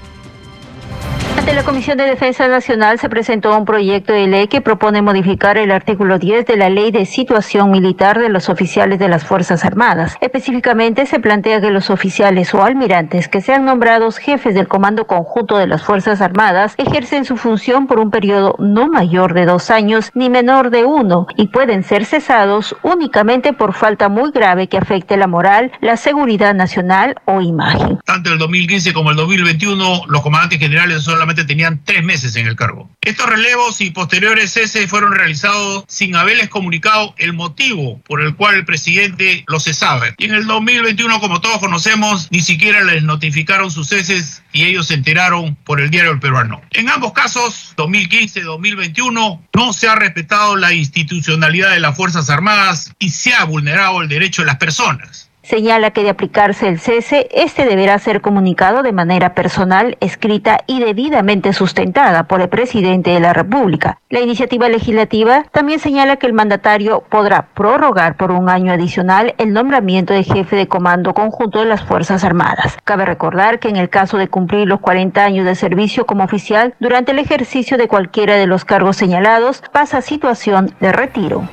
[1.36, 5.58] Ante la Comisión de Defensa Nacional se presentó un proyecto de ley que propone modificar
[5.58, 9.64] el artículo 10 de la Ley de Situación Militar de los Oficiales de las Fuerzas
[9.64, 10.16] Armadas.
[10.20, 15.58] Específicamente se plantea que los oficiales o almirantes que sean nombrados jefes del Comando Conjunto
[15.58, 20.12] de las Fuerzas Armadas ejercen su función por un periodo no mayor de dos años
[20.14, 25.16] ni menor de uno y pueden ser cesados únicamente por falta muy grave que afecte
[25.16, 27.98] la moral, la seguridad nacional o imagen.
[28.04, 32.46] Tanto el 2015 como el 2021 los comandantes generales son solamente tenían tres meses en
[32.46, 32.90] el cargo.
[33.00, 38.56] Estos relevos y posteriores ceses fueron realizados sin haberles comunicado el motivo por el cual
[38.56, 40.08] el presidente los cesaba.
[40.18, 44.88] Y en el 2021, como todos conocemos, ni siquiera les notificaron sus ceses y ellos
[44.88, 46.60] se enteraron por el diario El Peruano.
[46.72, 53.08] En ambos casos, 2015-2021, no se ha respetado la institucionalidad de las Fuerzas Armadas y
[53.10, 55.23] se ha vulnerado el derecho de las personas.
[55.44, 60.80] Señala que de aplicarse el cese, este deberá ser comunicado de manera personal, escrita y
[60.80, 63.98] debidamente sustentada por el presidente de la República.
[64.08, 69.52] La iniciativa legislativa también señala que el mandatario podrá prorrogar por un año adicional el
[69.52, 72.78] nombramiento de jefe de comando conjunto de las Fuerzas Armadas.
[72.82, 76.74] Cabe recordar que en el caso de cumplir los 40 años de servicio como oficial,
[76.80, 81.46] durante el ejercicio de cualquiera de los cargos señalados, pasa a situación de retiro.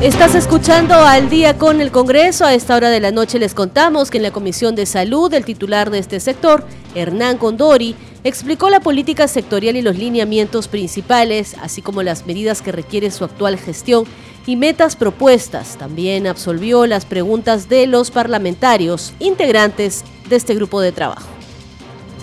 [0.00, 2.44] Estás escuchando al día con el Congreso.
[2.44, 5.44] A esta hora de la noche les contamos que en la Comisión de Salud, el
[5.44, 6.62] titular de este sector,
[6.94, 12.70] Hernán Condori, explicó la política sectorial y los lineamientos principales, así como las medidas que
[12.70, 14.04] requiere su actual gestión
[14.46, 15.76] y metas propuestas.
[15.76, 21.28] También absolvió las preguntas de los parlamentarios integrantes de este grupo de trabajo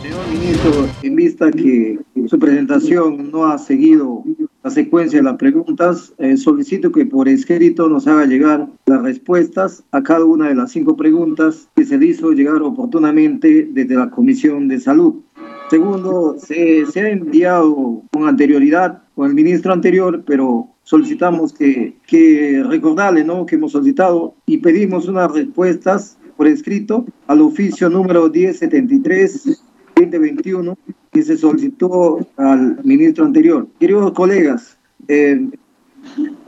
[0.02, 4.24] Señor ministro, en vista que su presentación no ha seguido
[4.66, 9.84] la secuencia de las preguntas, eh, solicito que por escrito nos haga llegar las respuestas
[9.92, 14.10] a cada una de las cinco preguntas que se le hizo llegar oportunamente desde la
[14.10, 15.22] Comisión de Salud.
[15.70, 22.64] Segundo, se, se ha enviado con anterioridad con el ministro anterior, pero solicitamos que, que
[22.68, 23.46] recordarle ¿no?
[23.46, 29.62] que hemos solicitado y pedimos unas respuestas por escrito al oficio número 1073
[29.96, 30.76] 2021
[31.16, 33.66] que se solicitó al ministro anterior.
[33.80, 35.48] Queridos colegas, eh,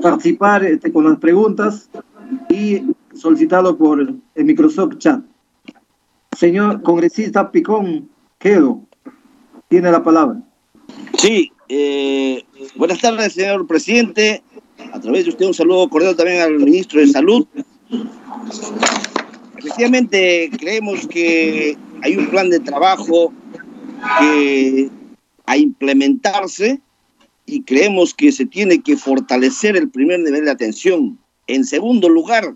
[0.01, 1.89] participar este, con las preguntas
[2.49, 5.21] y solicitarlo por el Microsoft Chat.
[6.37, 8.81] Señor congresista Picón Quedo,
[9.69, 10.43] tiene la palabra.
[11.17, 12.43] Sí, eh,
[12.75, 14.43] buenas tardes, señor presidente.
[14.91, 17.47] A través de usted un saludo cordial también al ministro de Salud.
[19.59, 23.31] Efectivamente, creemos que hay un plan de trabajo
[24.19, 24.89] que
[25.45, 26.81] a implementarse
[27.45, 31.17] y creemos que se tiene que fortalecer el primer nivel de atención.
[31.47, 32.55] En segundo lugar,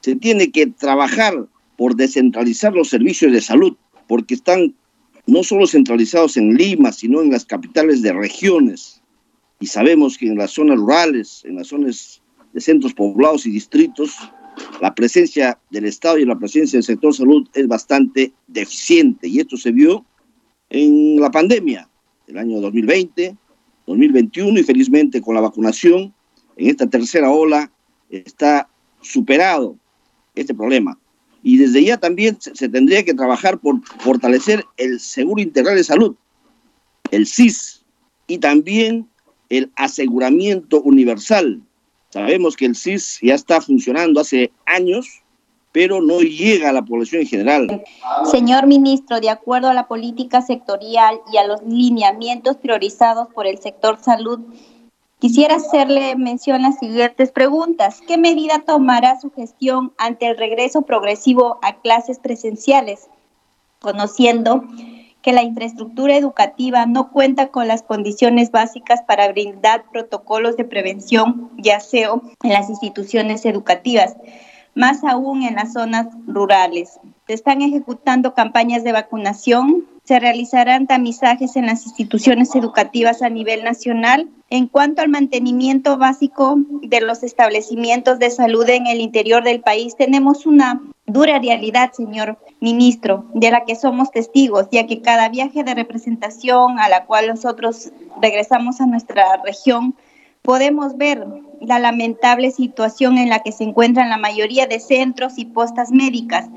[0.00, 4.74] se tiene que trabajar por descentralizar los servicios de salud, porque están
[5.26, 9.02] no solo centralizados en Lima, sino en las capitales de regiones.
[9.60, 14.16] Y sabemos que en las zonas rurales, en las zonas de centros poblados y distritos,
[14.80, 19.28] la presencia del Estado y la presencia del sector salud es bastante deficiente.
[19.28, 20.04] Y esto se vio
[20.70, 21.88] en la pandemia
[22.26, 23.36] del año 2020,
[23.86, 26.14] 2021 y felizmente con la vacunación,
[26.56, 27.70] en esta tercera ola
[28.10, 28.68] está
[29.00, 29.76] superado
[30.34, 30.98] este problema.
[31.42, 36.16] Y desde ya también se, tendría que trabajar por fortalecer el Seguro Integral de Salud,
[37.10, 37.84] el SIS,
[38.26, 39.08] y también
[39.48, 41.62] el aseguramiento universal.
[42.10, 45.22] Sabemos que el SIS ya está funcionando hace años,
[45.78, 47.84] pero no llega a la población en general.
[48.24, 53.58] Señor ministro, de acuerdo a la política sectorial y a los lineamientos priorizados por el
[53.58, 54.40] sector salud,
[55.20, 58.00] quisiera hacerle mención las siguientes preguntas.
[58.08, 63.08] ¿Qué medida tomará su gestión ante el regreso progresivo a clases presenciales,
[63.78, 64.64] conociendo
[65.22, 71.52] que la infraestructura educativa no cuenta con las condiciones básicas para brindar protocolos de prevención
[71.56, 74.16] y aseo en las instituciones educativas?
[74.78, 77.00] Más aún en las zonas rurales.
[77.26, 83.64] Se están ejecutando campañas de vacunación, se realizarán tamizajes en las instituciones educativas a nivel
[83.64, 84.28] nacional.
[84.50, 89.96] En cuanto al mantenimiento básico de los establecimientos de salud en el interior del país,
[89.96, 95.64] tenemos una dura realidad, señor ministro, de la que somos testigos, ya que cada viaje
[95.64, 97.90] de representación a la cual nosotros
[98.22, 99.96] regresamos a nuestra región,
[100.48, 101.26] podemos ver
[101.60, 106.48] la lamentable situación en la que se encuentran la mayoría de centros y postas médicas,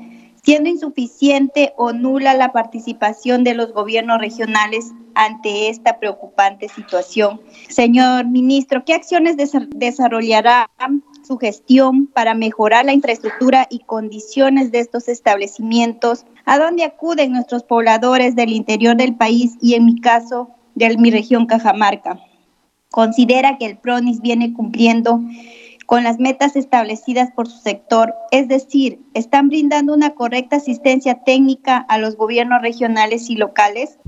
[0.42, 7.42] siendo insuficiente o nula la participación de los gobiernos regionales ante esta preocupante situación.
[7.68, 9.36] Señor ministro, ¿qué acciones
[9.76, 10.70] desarrollará
[11.22, 16.24] su gestión para mejorar la infraestructura y condiciones de estos establecimientos?
[16.46, 21.10] ¿A dónde acuden nuestros pobladores del interior del país y en mi caso de mi
[21.10, 22.18] región Cajamarca?
[22.92, 25.20] Considera que el PRONIS viene cumpliendo
[25.86, 31.78] con las metas establecidas por su sector, es decir, están brindando una correcta asistencia técnica
[31.88, 33.98] a los gobiernos regionales y locales.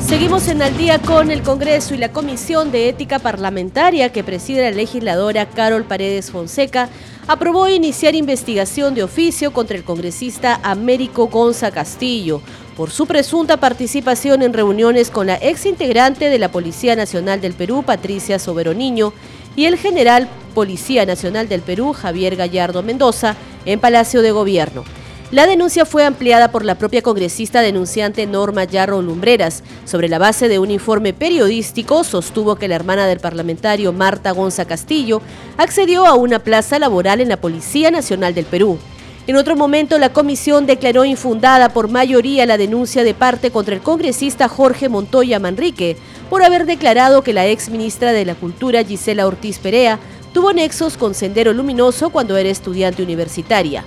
[0.00, 4.68] Seguimos en al día con el Congreso y la Comisión de Ética Parlamentaria que preside
[4.68, 6.88] la legisladora Carol Paredes Fonseca
[7.28, 12.42] aprobó iniciar investigación de oficio contra el congresista Américo Gonza Castillo
[12.80, 17.52] por su presunta participación en reuniones con la ex integrante de la Policía Nacional del
[17.52, 19.12] Perú, Patricia Soberoniño,
[19.54, 24.84] y el general Policía Nacional del Perú, Javier Gallardo Mendoza, en Palacio de Gobierno.
[25.30, 29.62] La denuncia fue ampliada por la propia congresista denunciante Norma Yarro Lumbreras.
[29.84, 34.64] Sobre la base de un informe periodístico, sostuvo que la hermana del parlamentario Marta Gonza
[34.64, 35.20] Castillo
[35.58, 38.78] accedió a una plaza laboral en la Policía Nacional del Perú.
[39.30, 43.80] En otro momento, la comisión declaró infundada por mayoría la denuncia de parte contra el
[43.80, 45.96] congresista Jorge Montoya Manrique
[46.28, 50.00] por haber declarado que la ex ministra de la Cultura, Gisela Ortiz Perea,
[50.32, 53.84] tuvo nexos con Sendero Luminoso cuando era estudiante universitaria.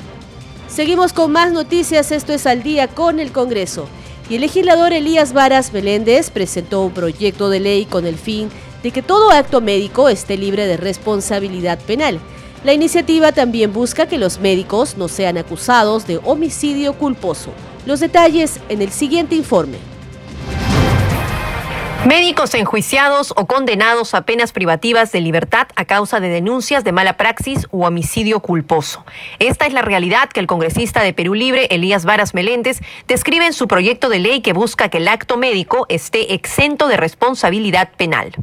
[0.70, 3.90] Seguimos con más noticias, esto es al día con el Congreso.
[4.30, 8.50] Y el legislador Elías Varas Meléndez presentó un proyecto de ley con el fin
[8.82, 12.22] de que todo acto médico esté libre de responsabilidad penal.
[12.64, 17.52] La iniciativa también busca que los médicos no sean acusados de homicidio culposo.
[17.86, 19.78] Los detalles en el siguiente informe.
[22.08, 27.18] Médicos enjuiciados o condenados a penas privativas de libertad a causa de denuncias de mala
[27.18, 29.06] praxis u homicidio culposo.
[29.40, 33.54] Esta es la realidad que el congresista de Perú Libre, Elías Varas Meléndez, describe en
[33.54, 38.34] su proyecto de ley que busca que el acto médico esté exento de responsabilidad penal.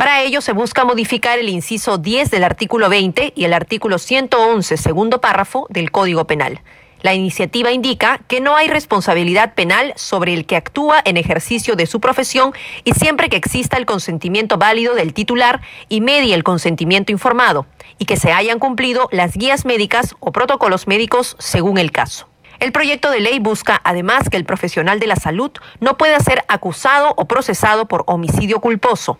[0.00, 4.78] Para ello se busca modificar el inciso 10 del artículo 20 y el artículo 111,
[4.78, 6.62] segundo párrafo del Código Penal.
[7.02, 11.84] La iniciativa indica que no hay responsabilidad penal sobre el que actúa en ejercicio de
[11.84, 17.12] su profesión y siempre que exista el consentimiento válido del titular y medie el consentimiento
[17.12, 17.66] informado
[17.98, 22.26] y que se hayan cumplido las guías médicas o protocolos médicos según el caso.
[22.58, 26.42] El proyecto de ley busca además que el profesional de la salud no pueda ser
[26.48, 29.18] acusado o procesado por homicidio culposo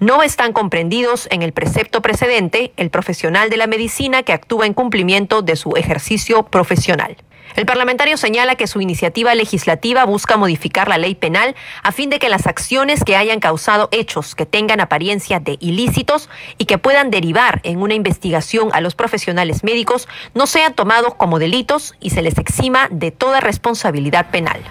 [0.00, 4.74] no están comprendidos en el precepto precedente el profesional de la medicina que actúa en
[4.74, 7.16] cumplimiento de su ejercicio profesional.
[7.56, 12.18] El parlamentario señala que su iniciativa legislativa busca modificar la ley penal a fin de
[12.18, 17.10] que las acciones que hayan causado hechos que tengan apariencia de ilícitos y que puedan
[17.10, 22.22] derivar en una investigación a los profesionales médicos no sean tomados como delitos y se
[22.22, 24.62] les exima de toda responsabilidad penal.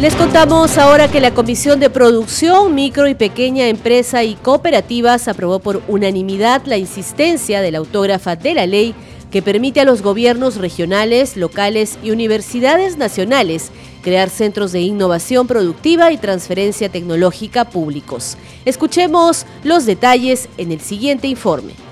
[0.00, 5.58] Les contamos ahora que la Comisión de Producción, Micro y Pequeña Empresa y Cooperativas aprobó
[5.58, 8.94] por unanimidad la insistencia de la autógrafa de la ley
[9.32, 13.72] que permite a los gobiernos regionales, locales y universidades nacionales
[14.04, 18.36] crear centros de innovación productiva y transferencia tecnológica públicos.
[18.64, 21.87] Escuchemos los detalles en el siguiente informe.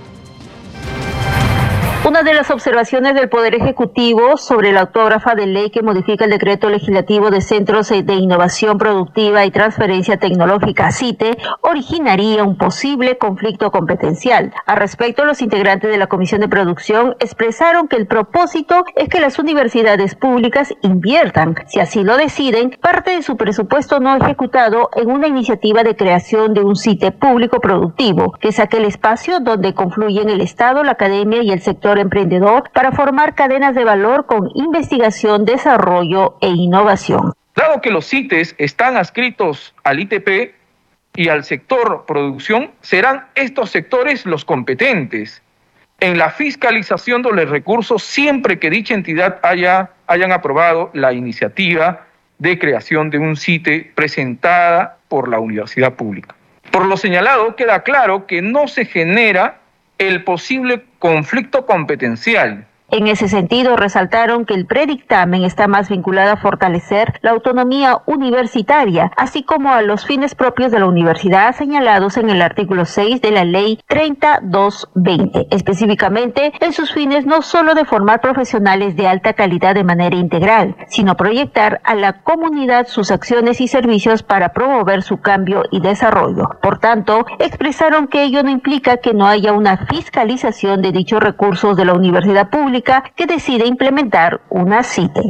[2.06, 6.30] Una de las observaciones del Poder Ejecutivo sobre la autógrafa de ley que modifica el
[6.30, 13.72] decreto legislativo de Centros de Innovación Productiva y Transferencia Tecnológica CITE originaría un posible conflicto
[13.72, 14.54] competencial.
[14.66, 19.18] Al respecto, los integrantes de la Comisión de Producción expresaron que el propósito es que
[19.18, 25.10] las universidades públicas inviertan, si así lo deciden, parte de su presupuesto no ejecutado en
[25.10, 30.30] una iniciativa de creación de un CITE público productivo, que es aquel espacio donde confluyen
[30.30, 35.44] el Estado, la academia y el sector emprendedor para formar cadenas de valor con investigación,
[35.44, 37.32] desarrollo e innovación.
[37.54, 40.54] Dado que los CITES están adscritos al ITP
[41.14, 45.42] y al sector producción, serán estos sectores los competentes
[46.00, 52.06] en la fiscalización de los recursos siempre que dicha entidad haya hayan aprobado la iniciativa
[52.38, 56.34] de creación de un CITE presentada por la universidad pública.
[56.70, 59.60] Por lo señalado, queda claro que no se genera
[59.98, 66.36] el posible conflicto competencial en ese sentido, resaltaron que el predictamen está más vinculado a
[66.36, 72.30] fortalecer la autonomía universitaria, así como a los fines propios de la universidad señalados en
[72.30, 78.20] el artículo 6 de la Ley 3220, específicamente en sus fines no solo de formar
[78.20, 83.68] profesionales de alta calidad de manera integral, sino proyectar a la comunidad sus acciones y
[83.68, 86.50] servicios para promover su cambio y desarrollo.
[86.62, 91.76] Por tanto, expresaron que ello no implica que no haya una fiscalización de dichos recursos
[91.76, 95.22] de la universidad pública, que decide implementar una CITE.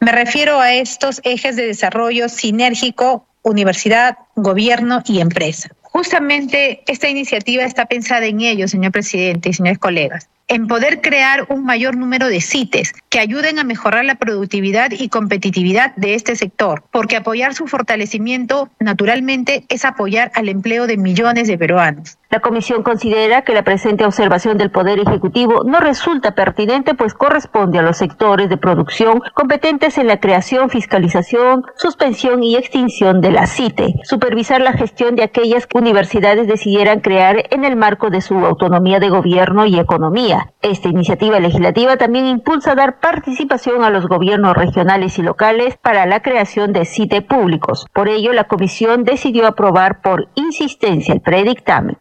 [0.00, 5.70] Me refiero a estos ejes de desarrollo sinérgico, universidad, gobierno y empresa.
[5.82, 11.46] Justamente esta iniciativa está pensada en ello, señor presidente y señores colegas en poder crear
[11.50, 16.36] un mayor número de CITES que ayuden a mejorar la productividad y competitividad de este
[16.36, 22.18] sector, porque apoyar su fortalecimiento naturalmente es apoyar al empleo de millones de peruanos.
[22.30, 27.78] La comisión considera que la presente observación del Poder Ejecutivo no resulta pertinente, pues corresponde
[27.78, 33.46] a los sectores de producción competentes en la creación, fiscalización, suspensión y extinción de la
[33.46, 38.34] CITE, supervisar la gestión de aquellas que universidades decidieran crear en el marco de su
[38.34, 44.56] autonomía de gobierno y economía esta iniciativa legislativa también impulsa dar participación a los gobiernos
[44.56, 47.86] regionales y locales para la creación de CITE públicos.
[47.92, 51.98] Por ello, la comisión decidió aprobar por insistencia el predictamen.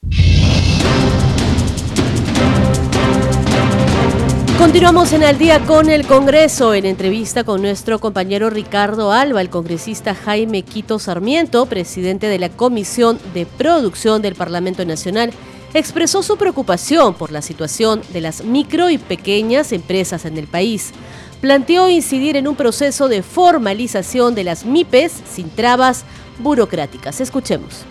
[4.58, 9.52] Continuamos en el día con el Congreso, en entrevista con nuestro compañero Ricardo Alba, el
[9.52, 15.32] congresista Jaime Quito Sarmiento, presidente de la Comisión de Producción del Parlamento Nacional
[15.74, 20.94] expresó su preocupación por la situación de las micro y pequeñas empresas en el país.
[21.42, 26.06] Planteó incidir en un proceso de formalización de las MIPES sin trabas
[26.40, 27.22] burocráticas.
[27.22, 27.86] Escuchemos.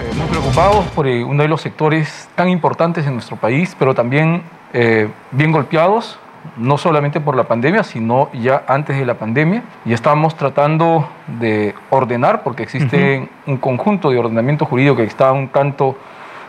[0.00, 3.94] Eh, muy preocupados por eh, uno de los sectores tan importantes en nuestro país, pero
[3.94, 4.42] también
[4.72, 6.18] eh, bien golpeados,
[6.56, 9.62] no solamente por la pandemia, sino ya antes de la pandemia.
[9.84, 11.08] Y estamos tratando
[11.38, 15.96] de ordenar, porque existe un conjunto de ordenamiento jurídico que está un tanto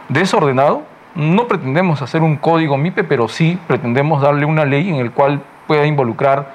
[0.10, 0.84] desordenado.
[1.16, 5.42] No pretendemos hacer un código MIPE, pero sí pretendemos darle una ley en el cual
[5.68, 6.54] pueda involucrar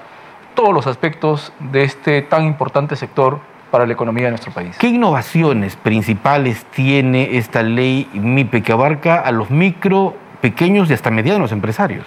[0.54, 3.40] todos los aspectos de este tan importante sector
[3.70, 4.76] para la economía de nuestro país.
[4.78, 11.10] ¿Qué innovaciones principales tiene esta ley MIPE que abarca a los micro, pequeños y hasta
[11.10, 12.04] medianos empresarios?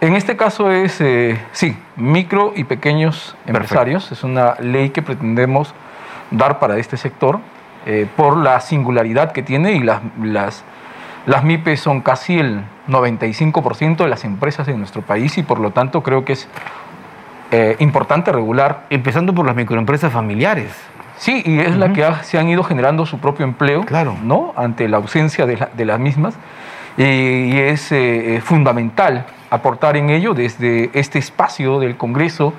[0.00, 4.12] En este caso es, eh, sí, micro y pequeños empresarios.
[4.12, 5.72] Es una ley que pretendemos
[6.30, 7.40] dar para este sector
[7.86, 10.64] eh, por la singularidad que tiene y las, las,
[11.26, 15.72] las MIPE son casi el 95% de las empresas en nuestro país y por lo
[15.72, 16.48] tanto creo que es
[17.50, 18.86] eh, importante regular.
[18.90, 20.70] Empezando por las microempresas familiares.
[21.18, 24.16] Sí, y es la que se han ido generando su propio empleo, claro.
[24.22, 24.52] ¿no?
[24.56, 26.34] Ante la ausencia de, las mismas.
[26.96, 32.52] y es eh, fundamental aportar en ello desde este espacio del Congreso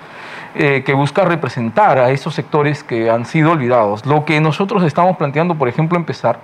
[0.55, 4.05] eh, que busca representar a esos sectores que han sido olvidados.
[4.05, 6.39] Lo que nosotros estamos planteando, por ejemplo, empezar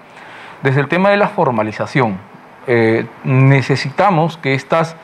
[0.64, 2.18] desde el tema de la formalización.
[3.24, 4.96] necesitamos que estas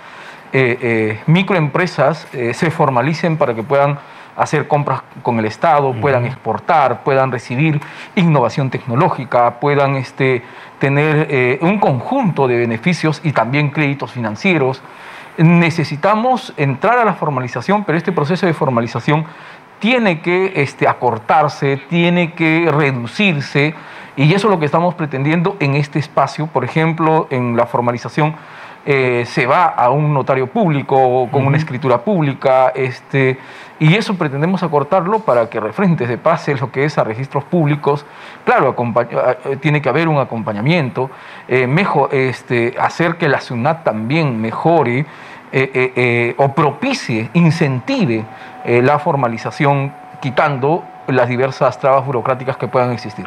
[0.52, 4.00] eh, eh, microempresas eh, se formalicen para que puedan
[4.36, 7.80] hacer compras con el Estado, puedan exportar, puedan recibir
[8.16, 10.42] innovación tecnológica, puedan este,
[10.80, 14.82] tener un conjunto de beneficios y también créditos financieros.
[15.38, 19.26] Necesitamos entrar a la formalización, pero este proceso de formalización
[19.80, 23.76] tiene que este, acortarse, tiene que reducirse,
[24.26, 28.36] y eso es lo que estamos pretendiendo en este espacio, por ejemplo, en la formalización
[28.86, 33.38] eh, se va a un notario público con una escritura pública, este,
[33.80, 38.06] y eso pretendemos acortarlo para que refrente se pase lo que es a registros públicos.
[38.44, 38.76] Claro,
[39.46, 41.10] eh, tiene que haber un acompañamiento,
[41.48, 45.06] eh, mejor, este, hacer que la SUNAT también mejore
[46.38, 48.26] o propicie, incentive
[48.66, 53.26] la formalización, quitando las diversas trabas burocráticas que puedan existir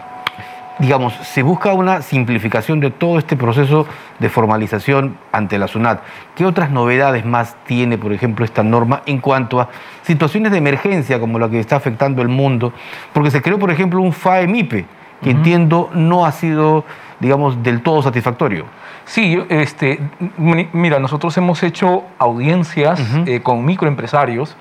[0.83, 3.87] digamos, se busca una simplificación de todo este proceso
[4.19, 6.03] de formalización ante la SUNAT.
[6.35, 9.69] ¿Qué otras novedades más tiene, por ejemplo, esta norma en cuanto a
[10.03, 12.73] situaciones de emergencia como la que está afectando el mundo?
[13.13, 14.85] Porque se creó, por ejemplo, un FAEMIPE,
[15.23, 16.85] que entiendo no ha sido,
[17.21, 18.65] digamos, del todo satisfactorio.
[19.05, 20.01] Sí, este,
[20.37, 24.57] mira, nosotros hemos hecho audiencias eh, con microempresarios,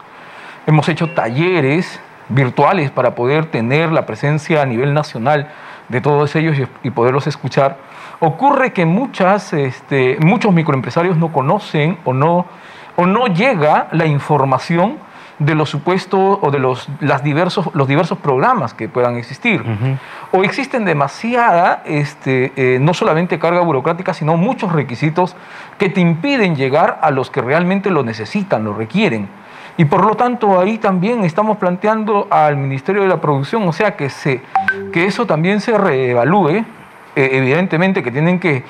[0.68, 2.00] hemos hecho talleres
[2.30, 5.50] virtuales para poder tener la presencia a nivel nacional
[5.92, 7.78] de todos ellos y, poderlos escuchar,
[8.20, 12.46] ocurre que muchas, este, muchos microempresarios no conocen o no,
[12.96, 14.98] o no llega la información
[15.40, 19.64] de los supuestos o de los, las diversos, los diversos programas que puedan existir.
[20.32, 25.36] O existen demasiada, este, eh, no solamente carga burocrática, sino muchos requisitos
[25.80, 29.30] que te impiden llegar a los que realmente lo necesitan, lo requieren.
[29.82, 33.96] Y por lo tanto ahí también estamos planteando al Ministerio de la Producción, o sea,
[33.96, 34.40] que, se,
[34.94, 36.64] que eso también se reevalúe, eh,
[37.16, 38.64] evidentemente que tienen que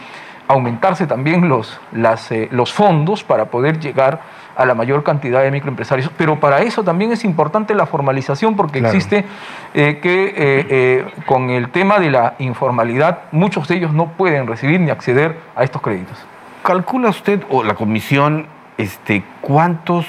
[0.47, 4.21] aumentarse también los, las, eh, los fondos para poder llegar
[4.55, 6.09] a la mayor cantidad de microempresarios.
[6.15, 9.25] Pero para eso también es importante la formalización porque existe
[9.73, 14.89] eh, que con el tema de la informalidad muchos de ellos no pueden recibir ni
[14.89, 16.17] acceder a estos créditos.
[16.63, 18.47] ¿Calcula usted o la comisión
[18.77, 20.07] este, cuántos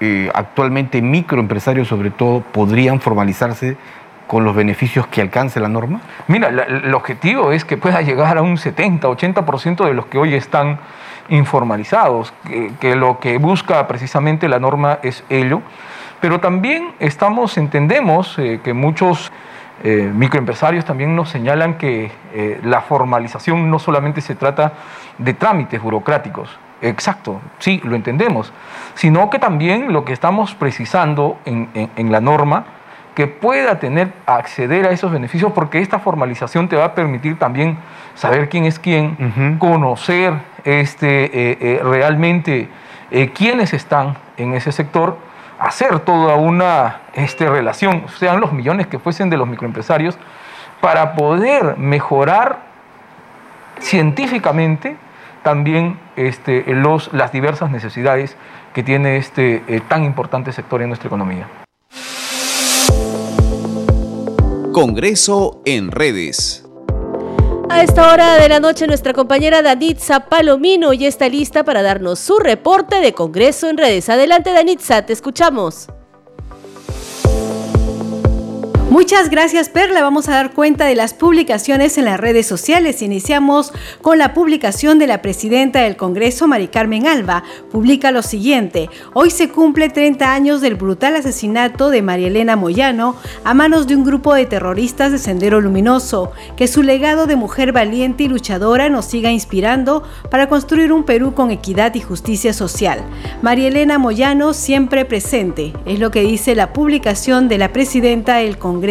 [0.00, 3.76] eh, actualmente microempresarios sobre todo podrían formalizarse
[4.26, 6.00] con los beneficios que alcance la norma?
[6.28, 10.34] Mira, el objetivo es que pueda llegar a un 70, 80% de los que hoy
[10.34, 10.78] están
[11.28, 12.34] informalizados,
[12.80, 15.62] que, lo que busca precisamente la norma es ello,
[16.20, 19.32] pero también estamos, entendemos eh, que muchos
[19.82, 22.10] eh, microempresarios también nos señalan que
[22.62, 24.74] la formalización no solamente se trata
[25.18, 26.50] de trámites burocráticos,
[26.82, 28.52] Exacto, sí, lo entendemos,
[28.94, 32.66] sino que también lo que estamos precisando en, la norma,
[33.14, 37.78] que pueda tener, acceder a esos beneficios, porque esta formalización te va a permitir también
[38.14, 42.68] saber quién es quién, conocer este, eh, eh, realmente
[43.10, 45.16] eh, quiénes están en ese sector,
[45.58, 50.18] hacer toda una este, relación, sean los millones que fuesen de los microempresarios,
[50.82, 52.58] para poder mejorar
[53.80, 54.96] científicamente
[55.46, 58.34] también este, los, las diversas necesidades
[58.74, 61.48] que tiene este eh, tan importante sector en nuestra economía.
[64.72, 66.66] Congreso en redes.
[67.70, 72.18] A esta hora de la noche nuestra compañera Danitza Palomino ya está lista para darnos
[72.18, 74.08] su reporte de Congreso en redes.
[74.08, 75.86] Adelante Danitza, te escuchamos.
[78.96, 80.00] Muchas gracias Perla.
[80.00, 83.02] Vamos a dar cuenta de las publicaciones en las redes sociales.
[83.02, 87.44] Iniciamos con la publicación de la presidenta del Congreso, Mari Carmen Alba.
[87.70, 88.88] Publica lo siguiente.
[89.12, 93.96] Hoy se cumple 30 años del brutal asesinato de María Elena Moyano a manos de
[93.96, 96.32] un grupo de terroristas de Sendero Luminoso.
[96.56, 101.34] Que su legado de mujer valiente y luchadora nos siga inspirando para construir un Perú
[101.34, 103.04] con equidad y justicia social.
[103.42, 105.74] María Elena Moyano siempre presente.
[105.84, 108.85] Es lo que dice la publicación de la presidenta del Congreso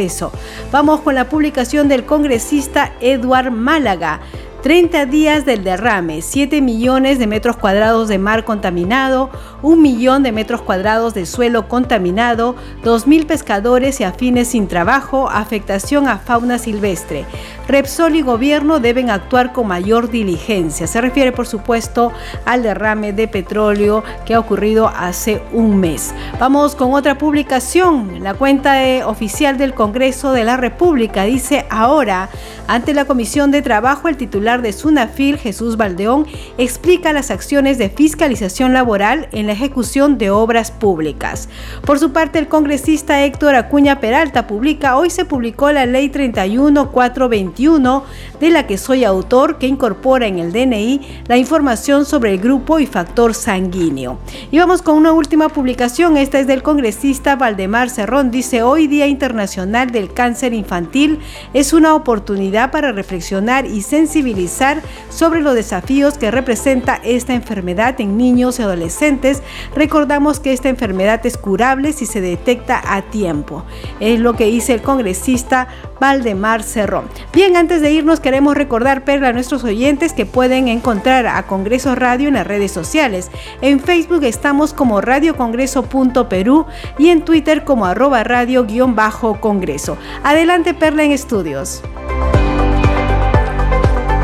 [0.72, 4.20] Vamos con la publicación del congresista Eduard Málaga.
[4.62, 9.30] 30 días del derrame, 7 millones de metros cuadrados de mar contaminado,
[9.62, 16.08] 1 millón de metros cuadrados de suelo contaminado, 2.000 pescadores y afines sin trabajo, afectación
[16.08, 17.26] a fauna silvestre.
[17.68, 20.86] Repsol y gobierno deben actuar con mayor diligencia.
[20.86, 22.11] Se refiere, por supuesto,
[22.45, 26.13] al derrame de petróleo que ha ocurrido hace un mes.
[26.39, 28.24] Vamos con otra publicación.
[28.24, 28.76] La cuenta
[29.07, 32.30] oficial del Congreso de la República dice ahora,
[32.68, 37.89] ante la Comisión de Trabajo, el titular de Sunafil, Jesús Valdeón, explica las acciones de
[37.89, 41.49] fiscalización laboral en la ejecución de obras públicas.
[41.84, 47.55] Por su parte, el congresista Héctor Acuña Peralta publica, hoy se publicó la Ley 31420
[47.56, 52.80] de la que soy autor, que incorpora en el DNI la información sobre el grupo
[52.80, 54.18] y factor sanguíneo.
[54.51, 59.08] Y vamos con una última publicación, esta es del congresista Valdemar Cerrón, dice hoy Día
[59.08, 61.20] Internacional del Cáncer Infantil
[61.53, 68.18] es una oportunidad para reflexionar y sensibilizar sobre los desafíos que representa esta enfermedad en
[68.18, 69.41] niños y adolescentes.
[69.76, 73.64] Recordamos que esta enfermedad es curable si se detecta a tiempo.
[73.99, 75.70] Es lo que dice el congresista
[76.00, 77.10] Valdemar Cerrón.
[77.34, 81.96] Bien, antes de irnos queremos recordar, Perla, a nuestros oyentes que pueden encontrar a Congreso
[81.96, 83.32] Radio en las redes sociales.
[83.62, 86.66] En Facebook estamos como radiocongreso.perú
[86.98, 89.98] y en Twitter como arroba radio-congreso.
[90.24, 91.82] Adelante, Perla, en estudios.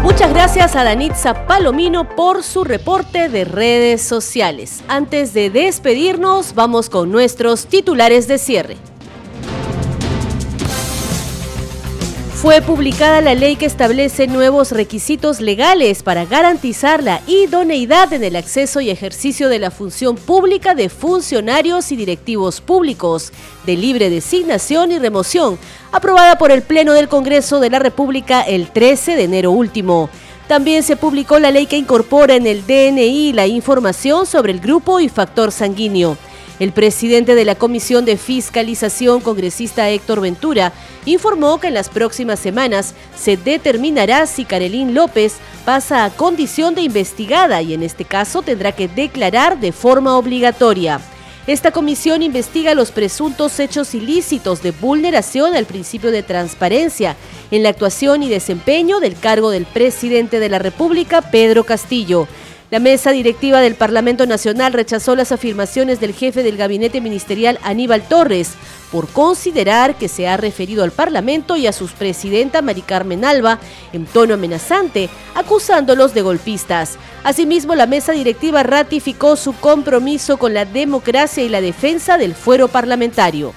[0.04, 4.84] Muchas gracias a Danitza Palomino por su reporte de redes sociales.
[4.88, 8.78] Antes de despedirnos, vamos con nuestros titulares de cierre.
[12.42, 18.36] Fue publicada la ley que establece nuevos requisitos legales para garantizar la idoneidad en el
[18.36, 23.32] acceso y ejercicio de la función pública de funcionarios y directivos públicos
[23.68, 25.60] de libre designación y remoción,
[25.92, 30.10] aprobada por el Pleno del Congreso de la República el 13 de enero último.
[30.48, 35.00] También se publicó la ley que incorpora en el DNI la información sobre el grupo
[35.00, 36.18] y factor sanguíneo.
[36.62, 40.74] El presidente de la Comisión de Fiscalización, congresista Héctor Ventura,
[41.06, 46.84] informó que en las próximas semanas se determinará si Carolín López pasa a condición de
[46.84, 51.02] investigada y en este caso tendrá que declarar de forma obligatoria.
[51.48, 57.16] Esta comisión investiga los presuntos hechos ilícitos de vulneración al principio de transparencia
[57.50, 62.28] en la actuación y desempeño del cargo del presidente de la República, Pedro Castillo.
[62.72, 68.08] La mesa directiva del Parlamento Nacional rechazó las afirmaciones del jefe del gabinete ministerial Aníbal
[68.08, 68.54] Torres
[68.94, 73.60] por considerar que se ha referido al Parlamento y a su presidenta Mari Carmen Alba
[73.92, 76.98] en tono amenazante, acusándolos de golpistas.
[77.26, 82.70] Asimismo, la mesa directiva ratificó su compromiso con la democracia y la defensa del fuero
[82.70, 83.54] parlamentario.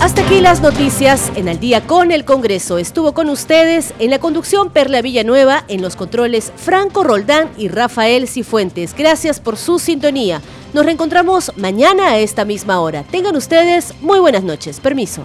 [0.00, 2.78] Hasta aquí las noticias en Al día con el Congreso.
[2.78, 8.26] Estuvo con ustedes en la conducción Perla Villanueva, en los controles Franco Roldán y Rafael
[8.26, 8.94] Cifuentes.
[8.96, 10.40] Gracias por su sintonía.
[10.72, 13.02] Nos reencontramos mañana a esta misma hora.
[13.02, 14.80] Tengan ustedes muy buenas noches.
[14.80, 15.22] Permiso.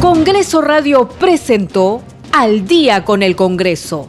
[0.00, 2.02] Congreso Radio presentó
[2.32, 4.08] Al día con el Congreso.